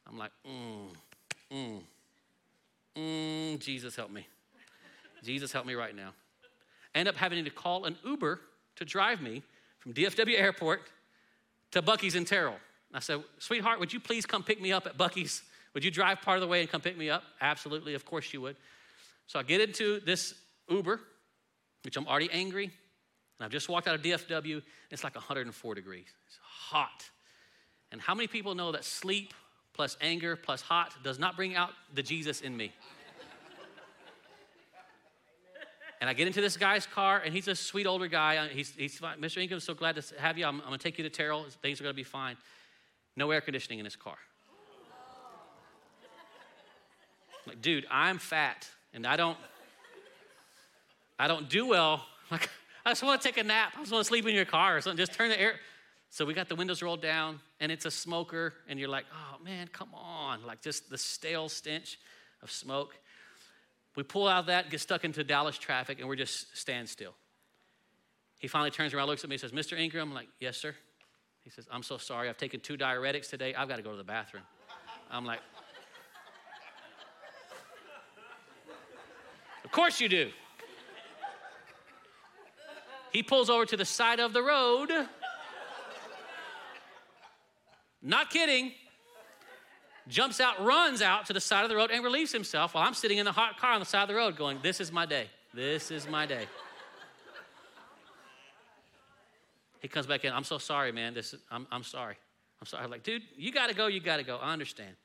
[0.07, 0.87] I'm like, mm,
[1.53, 1.81] mm,
[2.97, 4.27] mm, Jesus help me.
[5.23, 6.13] Jesus help me right now.
[6.95, 8.39] end up having to call an Uber
[8.77, 9.43] to drive me
[9.79, 10.81] from DFW Airport
[11.71, 12.55] to Buc-ee's in Terrell.
[12.93, 15.43] I said, sweetheart, would you please come pick me up at Buc-ee's?
[15.73, 17.23] Would you drive part of the way and come pick me up?
[17.41, 18.55] Absolutely, of course you would.
[19.27, 20.33] So I get into this
[20.69, 20.99] Uber,
[21.83, 26.07] which I'm already angry, and I've just walked out of DFW, it's like 104 degrees.
[26.27, 27.03] It's hot.
[27.91, 29.33] And how many people know that sleep
[29.77, 32.73] plus anger plus hot does not bring out the Jesus in me?
[35.99, 38.37] And I get into this guy's car, and he's a sweet older guy.
[38.37, 39.19] Uh, he's, he's fine.
[39.19, 39.41] Mr.
[39.41, 40.45] Ingram, so glad to have you.
[40.45, 41.45] I'm, I'm going to take you to Terrell.
[41.61, 42.37] Things are going to be fine.
[43.15, 44.17] No air conditioning in his car.
[47.47, 49.37] Like, dude, I'm fat, and I don't,
[51.17, 52.05] I don't do well.
[52.29, 52.49] Like,
[52.85, 53.71] I just want to take a nap.
[53.77, 54.97] I just want to sleep in your car or something.
[54.97, 55.53] Just turn the air.
[56.09, 59.43] So we got the windows rolled down, and it's a smoker, and you're like, oh
[59.43, 60.45] man, come on.
[60.45, 61.99] Like just the stale stench
[62.41, 62.95] of smoke.
[63.95, 67.15] We pull out of that, get stuck into Dallas traffic, and we're just stand still.
[68.39, 69.77] He finally turns around, looks at me, and says, Mr.
[69.77, 70.75] Ingram, I'm like, yes, sir.
[71.43, 72.29] He says, I'm so sorry.
[72.29, 73.55] I've taken two diuretics today.
[73.55, 74.43] I've got to go to the bathroom.
[75.09, 75.39] I'm like,
[79.63, 80.29] of course you do.
[83.11, 84.91] He pulls over to the side of the road.
[88.01, 88.71] Not kidding
[90.07, 92.93] jumps out, runs out to the side of the road, and relieves himself while I'm
[92.93, 95.05] sitting in the hot car on the side of the road going, This is my
[95.05, 95.27] day.
[95.53, 96.47] This is my day.
[99.79, 101.13] He comes back in, I'm so sorry, man.
[101.13, 102.15] This is, I'm, I'm sorry.
[102.59, 102.83] I'm sorry.
[102.83, 104.37] I'm like, dude, you got to go, you got to go.
[104.37, 104.95] I understand.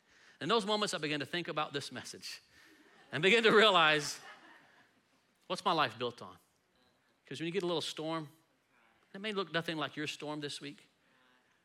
[0.41, 2.41] In those moments, I began to think about this message
[3.13, 4.19] and begin to realize
[5.47, 6.35] what's my life built on?
[7.25, 8.29] Because when you get a little storm,
[9.15, 10.89] it may look nothing like your storm this week,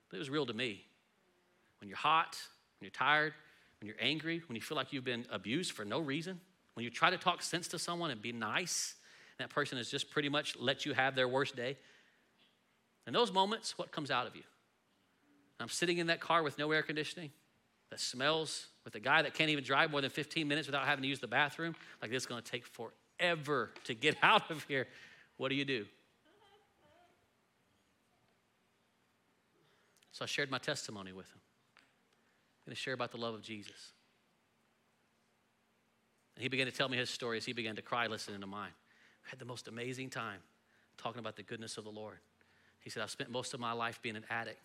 [0.10, 0.84] but it was real to me.
[1.80, 2.38] When you're hot,
[2.80, 3.34] when you're tired,
[3.80, 6.40] when you're angry, when you feel like you've been abused for no reason,
[6.74, 8.96] when you try to talk sense to someone and be nice,
[9.38, 11.78] and that person has just pretty much let you have their worst day.
[13.06, 14.44] In those moments, what comes out of you?
[15.60, 17.32] I'm sitting in that car with no air conditioning
[17.90, 21.02] that smells with a guy that can't even drive more than 15 minutes without having
[21.02, 21.76] to use the bathroom.
[22.02, 24.88] Like this is going to take forever to get out of here.
[25.38, 25.86] What do you do?
[30.12, 31.40] So I shared my testimony with him
[32.68, 33.94] going to share about the love of Jesus.
[36.36, 38.48] And he began to tell me his story as he began to cry listening to
[38.48, 38.72] mine.
[39.26, 40.42] I had the most amazing time
[40.98, 42.18] talking about the goodness of the Lord.
[42.82, 44.60] He said, I've spent most of my life being an addict.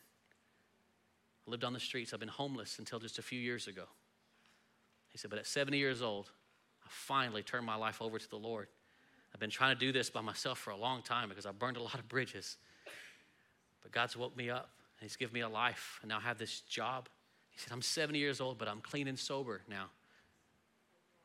[1.47, 2.13] I lived on the streets.
[2.13, 3.85] I've been homeless until just a few years ago.
[5.11, 6.29] He said, but at 70 years old,
[6.85, 8.67] I finally turned my life over to the Lord.
[9.33, 11.77] I've been trying to do this by myself for a long time because I burned
[11.77, 12.57] a lot of bridges.
[13.83, 16.39] But God's woke me up and He's given me a life, and now I have
[16.39, 17.09] this job.
[17.53, 19.87] He said, I'm 70 years old, but I'm clean and sober now.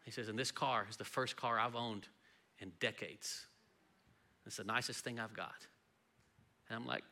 [0.05, 2.07] He says, and this car is the first car I've owned
[2.59, 3.45] in decades.
[4.45, 5.65] It's the nicest thing I've got.
[6.69, 7.03] And I'm like,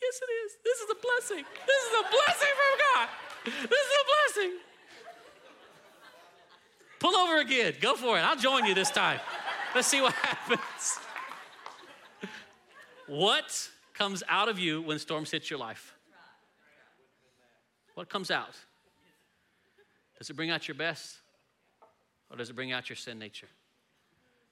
[0.00, 0.52] yes, it is.
[0.64, 1.44] This is a blessing.
[1.66, 3.08] This is a blessing from God.
[3.68, 4.06] This is a
[4.42, 4.58] blessing.
[6.98, 7.74] Pull over again.
[7.80, 8.22] Go for it.
[8.22, 9.20] I'll join you this time.
[9.74, 10.98] Let's see what happens.
[13.06, 15.94] What comes out of you when storms hit your life?
[17.96, 18.54] What comes out?
[20.18, 21.16] Does it bring out your best
[22.30, 23.48] or does it bring out your sin nature?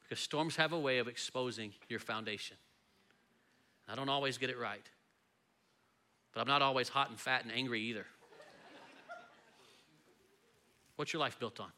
[0.03, 2.57] Because storms have a way of exposing your foundation.
[3.87, 4.85] I don't always get it right,
[6.33, 8.07] but I'm not always hot and fat and angry either.
[10.97, 11.71] What's your life built on?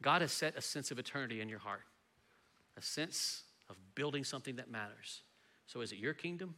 [0.00, 1.82] God has set a sense of eternity in your heart,
[2.76, 5.22] a sense of building something that matters.
[5.66, 6.54] So, is it your kingdom?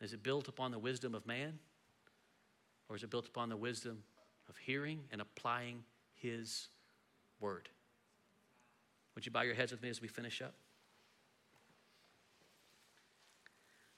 [0.00, 1.58] Is it built upon the wisdom of man?
[2.90, 4.02] Or is it built upon the wisdom
[4.48, 5.84] of hearing and applying
[6.16, 6.68] His
[7.38, 7.68] word?
[9.14, 10.52] Would you bow your heads with me as we finish up?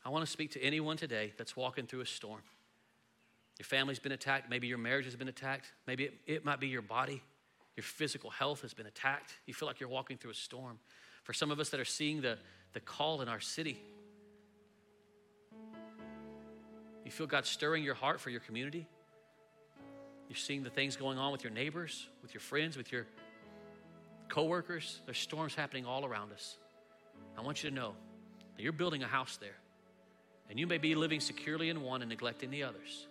[0.04, 2.42] I want to speak to anyone today that's walking through a storm.
[3.58, 4.50] Your family's been attacked.
[4.50, 5.72] Maybe your marriage has been attacked.
[5.86, 7.22] Maybe it, it might be your body.
[7.76, 9.38] Your physical health has been attacked.
[9.46, 10.78] You feel like you're walking through a storm.
[11.22, 12.36] For some of us that are seeing the,
[12.72, 13.78] the call in our city,
[17.04, 18.86] you feel God stirring your heart for your community.
[20.28, 23.06] You're seeing the things going on with your neighbors, with your friends, with your
[24.28, 25.00] coworkers.
[25.04, 26.56] There's storms happening all around us.
[27.36, 27.94] I want you to know
[28.56, 29.56] that you're building a house there.
[30.48, 33.06] And you may be living securely in one and neglecting the others.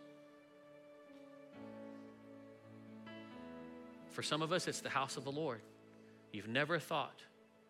[4.10, 5.62] For some of us, it's the house of the Lord.
[6.32, 7.20] You've never thought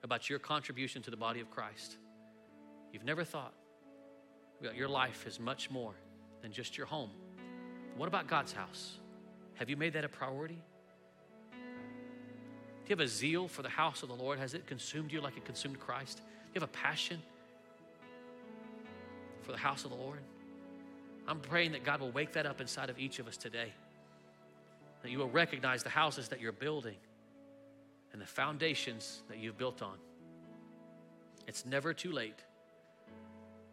[0.04, 1.98] about your contribution to the body of Christ.
[2.92, 3.54] You've never thought
[4.60, 5.94] about your life is much more
[6.42, 7.10] than just your home.
[7.98, 8.98] What about God's house?
[9.56, 10.60] Have you made that a priority?
[11.54, 11.60] Do
[12.88, 14.40] you have a zeal for the house of the Lord?
[14.40, 16.18] Has it consumed you like it consumed Christ?
[16.18, 16.24] Do
[16.56, 17.22] you have a passion
[19.42, 20.20] for the house of the Lord?
[21.28, 23.72] I'm praying that God will wake that up inside of each of us today.
[25.04, 26.98] That you will recognize the houses that you're building
[28.14, 29.98] and the foundations that you've built on.
[31.48, 32.40] It's never too late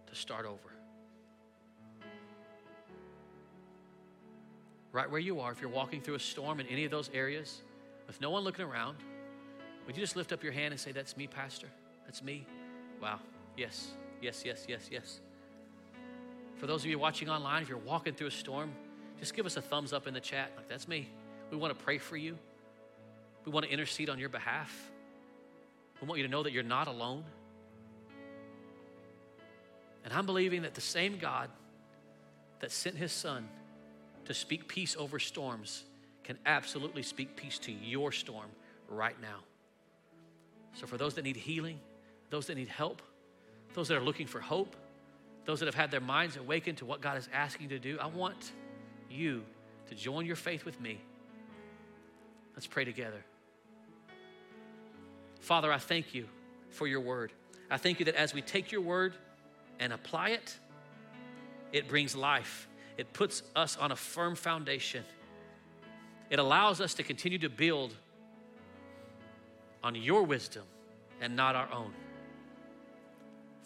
[0.06, 0.77] to start over.
[4.92, 7.62] Right where you are, if you're walking through a storm in any of those areas
[8.06, 8.96] with no one looking around,
[9.86, 11.68] would you just lift up your hand and say, That's me, Pastor?
[12.04, 12.46] That's me?
[13.00, 13.20] Wow.
[13.56, 13.88] Yes,
[14.20, 15.20] yes, yes, yes, yes.
[16.56, 18.72] For those of you watching online, if you're walking through a storm,
[19.20, 20.52] just give us a thumbs up in the chat.
[20.56, 21.08] Like, that's me.
[21.50, 22.36] We want to pray for you.
[23.44, 24.90] We want to intercede on your behalf.
[26.00, 27.24] We want you to know that you're not alone.
[30.04, 31.50] And I'm believing that the same God
[32.60, 33.48] that sent his son
[34.28, 35.84] to speak peace over storms
[36.22, 38.44] can absolutely speak peace to your storm
[38.86, 39.38] right now.
[40.74, 41.80] So, for those that need healing,
[42.28, 43.00] those that need help,
[43.72, 44.76] those that are looking for hope,
[45.46, 47.98] those that have had their minds awakened to what God is asking you to do,
[47.98, 48.52] I want
[49.10, 49.44] you
[49.88, 51.00] to join your faith with me.
[52.54, 53.24] Let's pray together.
[55.40, 56.26] Father, I thank you
[56.68, 57.32] for your word.
[57.70, 59.14] I thank you that as we take your word
[59.80, 60.58] and apply it,
[61.72, 62.67] it brings life
[62.98, 65.04] it puts us on a firm foundation.
[66.28, 67.94] It allows us to continue to build
[69.82, 70.64] on your wisdom
[71.20, 71.92] and not our own.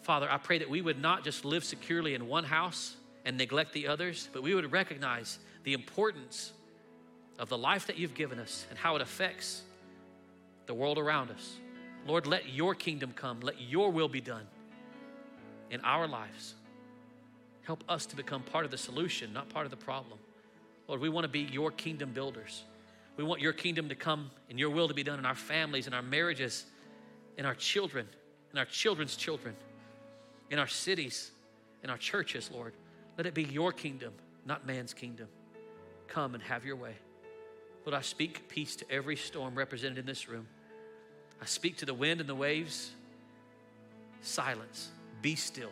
[0.03, 3.73] Father, I pray that we would not just live securely in one house and neglect
[3.73, 6.53] the others, but we would recognize the importance
[7.39, 9.63] of the life that you've given us and how it affects
[10.67, 11.55] the world around us.
[12.05, 14.45] Lord, let your kingdom come, let your will be done
[15.71, 16.53] in our lives.
[17.63, 20.19] Help us to become part of the solution, not part of the problem.
[20.87, 22.63] Lord, we want to be your kingdom builders.
[23.15, 25.87] We want your kingdom to come and your will to be done in our families,
[25.87, 26.65] in our marriages,
[27.37, 28.07] in our children,
[28.51, 29.55] in our children's children,
[30.49, 31.31] in our cities,
[31.83, 32.73] in our churches, Lord.
[33.17, 34.13] Let it be your kingdom,
[34.45, 35.27] not man's kingdom.
[36.07, 36.95] Come and have your way.
[37.85, 40.47] Lord, I speak peace to every storm represented in this room.
[41.41, 42.91] I speak to the wind and the waves.
[44.21, 44.89] Silence.
[45.21, 45.71] Be still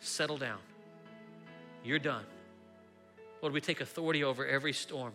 [0.00, 0.58] settle down.
[1.84, 2.24] You're done.
[3.42, 5.12] Lord, we take authority over every storm.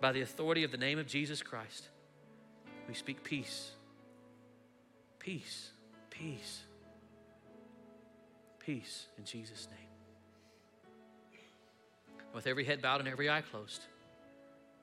[0.00, 1.88] By the authority of the name of Jesus Christ,
[2.88, 3.70] we speak peace.
[5.18, 5.70] Peace,
[6.10, 6.62] peace,
[8.58, 11.38] peace in Jesus' name.
[12.34, 13.82] With every head bowed and every eye closed,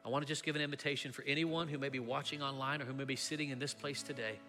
[0.05, 2.85] I want to just give an invitation for anyone who may be watching online or
[2.85, 4.39] who may be sitting in this place today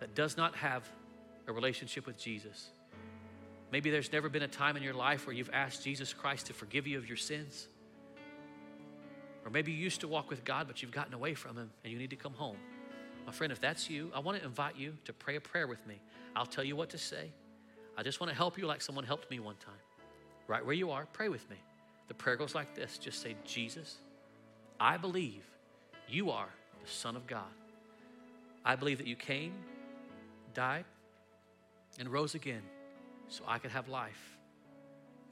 [0.00, 0.88] that does not have
[1.46, 2.70] a relationship with Jesus.
[3.72, 6.52] Maybe there's never been a time in your life where you've asked Jesus Christ to
[6.52, 7.68] forgive you of your sins.
[9.44, 11.92] Or maybe you used to walk with God, but you've gotten away from Him and
[11.92, 12.56] you need to come home.
[13.26, 15.84] My friend, if that's you, I want to invite you to pray a prayer with
[15.86, 16.00] me.
[16.34, 17.30] I'll tell you what to say.
[17.96, 19.74] I just want to help you like someone helped me one time.
[20.46, 21.56] Right where you are, pray with me.
[22.08, 23.96] The prayer goes like this just say, Jesus,
[24.78, 25.42] I believe
[26.08, 26.48] you are
[26.84, 27.42] the Son of God.
[28.64, 29.54] I believe that you came,
[30.54, 30.84] died,
[31.98, 32.62] and rose again
[33.28, 34.36] so I could have life,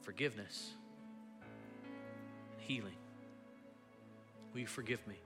[0.02, 0.70] forgiveness,
[2.52, 2.96] and healing.
[4.52, 5.16] Will you forgive me?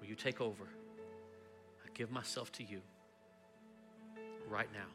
[0.00, 0.64] Will you take over?
[1.84, 2.80] I give myself to you
[4.48, 4.88] right now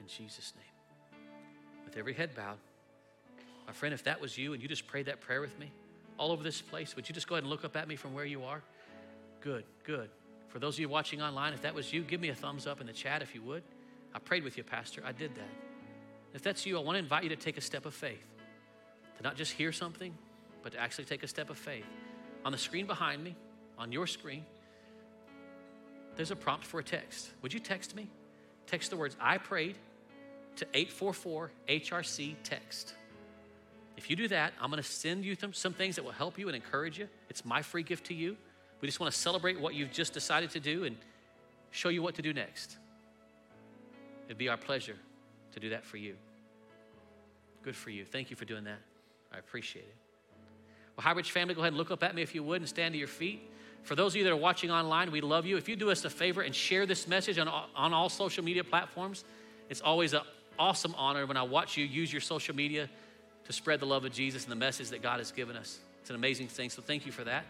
[0.00, 1.20] in Jesus' name.
[1.84, 2.58] With every head bowed,
[3.66, 5.70] my friend, if that was you and you just prayed that prayer with me
[6.18, 8.14] all over this place, would you just go ahead and look up at me from
[8.14, 8.62] where you are?
[9.40, 10.10] Good, good.
[10.48, 12.80] For those of you watching online, if that was you, give me a thumbs up
[12.80, 13.62] in the chat if you would.
[14.14, 15.02] I prayed with you, Pastor.
[15.04, 15.50] I did that.
[16.34, 18.24] If that's you, I want to invite you to take a step of faith.
[19.16, 20.14] To not just hear something,
[20.62, 21.84] but to actually take a step of faith.
[22.44, 23.36] On the screen behind me,
[23.78, 24.44] on your screen,
[26.16, 27.30] there's a prompt for a text.
[27.42, 28.08] Would you text me?
[28.66, 29.76] text the words I prayed
[30.56, 32.94] to 844 HRC text.
[33.96, 36.48] If you do that, I'm going to send you some things that will help you
[36.48, 37.08] and encourage you.
[37.28, 38.36] It's my free gift to you.
[38.80, 40.96] We just want to celebrate what you've just decided to do and
[41.70, 42.78] show you what to do next.
[44.26, 44.96] It'd be our pleasure
[45.52, 46.16] to do that for you.
[47.62, 48.04] Good for you.
[48.04, 48.78] Thank you for doing that.
[49.32, 49.96] I appreciate it.
[50.96, 52.92] Well, Highbridge family, go ahead and look up at me if you would and stand
[52.94, 53.50] to your feet.
[53.82, 55.56] For those of you that are watching online, we love you.
[55.56, 58.64] If you do us a favor and share this message on, on all social media
[58.64, 59.24] platforms,
[59.68, 60.22] it's always an
[60.58, 62.88] awesome honor when I watch you use your social media
[63.44, 65.80] to spread the love of Jesus and the message that God has given us.
[66.00, 66.70] It's an amazing thing.
[66.70, 67.44] So thank you for that.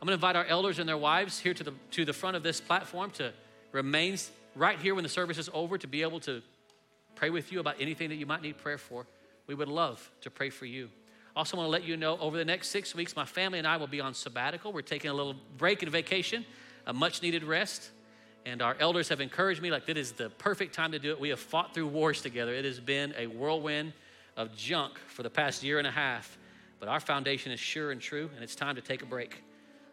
[0.00, 2.36] I'm going to invite our elders and their wives here to the, to the front
[2.36, 3.32] of this platform to
[3.72, 4.16] remain
[4.56, 6.42] right here when the service is over to be able to
[7.14, 9.06] pray with you about anything that you might need prayer for.
[9.46, 10.88] We would love to pray for you.
[11.36, 13.76] Also, want to let you know over the next six weeks, my family and I
[13.76, 14.72] will be on sabbatical.
[14.72, 16.46] We're taking a little break and vacation,
[16.86, 17.90] a much needed rest.
[18.46, 21.20] And our elders have encouraged me, like, that is the perfect time to do it.
[21.20, 22.54] We have fought through wars together.
[22.54, 23.92] It has been a whirlwind
[24.36, 26.38] of junk for the past year and a half.
[26.78, 29.42] But our foundation is sure and true, and it's time to take a break.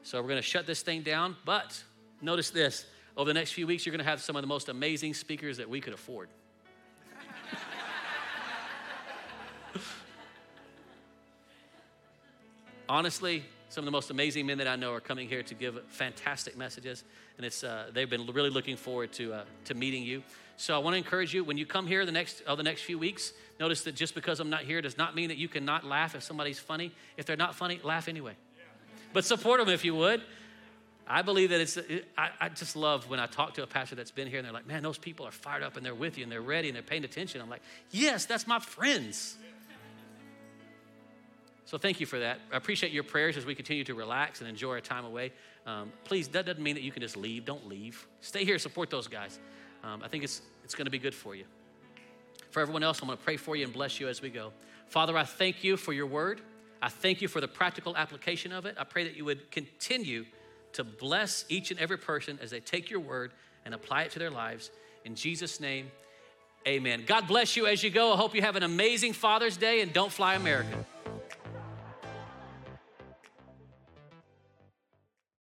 [0.03, 1.35] So we're going to shut this thing down.
[1.45, 1.81] But
[2.21, 2.85] notice this
[3.15, 5.57] over the next few weeks, you're going to have some of the most amazing speakers
[5.57, 6.29] that we could afford.
[12.89, 15.83] Honestly, some of the most amazing men that I know are coming here to give
[15.87, 17.03] fantastic messages,
[17.37, 20.21] and it's uh, they've been really looking forward to uh, to meeting you.
[20.57, 22.83] So I want to encourage you when you come here the next uh, the next
[22.83, 23.33] few weeks.
[23.59, 26.23] Notice that just because I'm not here does not mean that you cannot laugh if
[26.23, 26.91] somebody's funny.
[27.17, 28.33] If they're not funny, laugh anyway.
[29.11, 30.21] But support them if you would.
[31.07, 33.95] I believe that it's, it, I, I, just love when I talk to a pastor
[33.95, 36.17] that's been here and they're like, man, those people are fired up and they're with
[36.17, 37.41] you and they're ready and they're paying attention.
[37.41, 39.37] I'm like, yes, that's my friends.
[41.65, 42.39] So thank you for that.
[42.51, 45.31] I appreciate your prayers as we continue to relax and enjoy our time away.
[45.65, 47.45] Um, please, that doesn't mean that you can just leave.
[47.45, 48.07] Don't leave.
[48.21, 49.39] Stay here, support those guys.
[49.83, 51.45] Um, I think it's, it's going to be good for you.
[52.51, 54.53] For everyone else, I'm going to pray for you and bless you as we go.
[54.87, 56.41] Father, I thank you for your word.
[56.81, 58.75] I thank you for the practical application of it.
[58.77, 60.25] I pray that you would continue
[60.73, 63.31] to bless each and every person as they take your word
[63.65, 64.71] and apply it to their lives.
[65.05, 65.91] In Jesus' name,
[66.67, 67.03] amen.
[67.05, 68.13] God bless you as you go.
[68.13, 70.85] I hope you have an amazing Father's Day and don't fly American.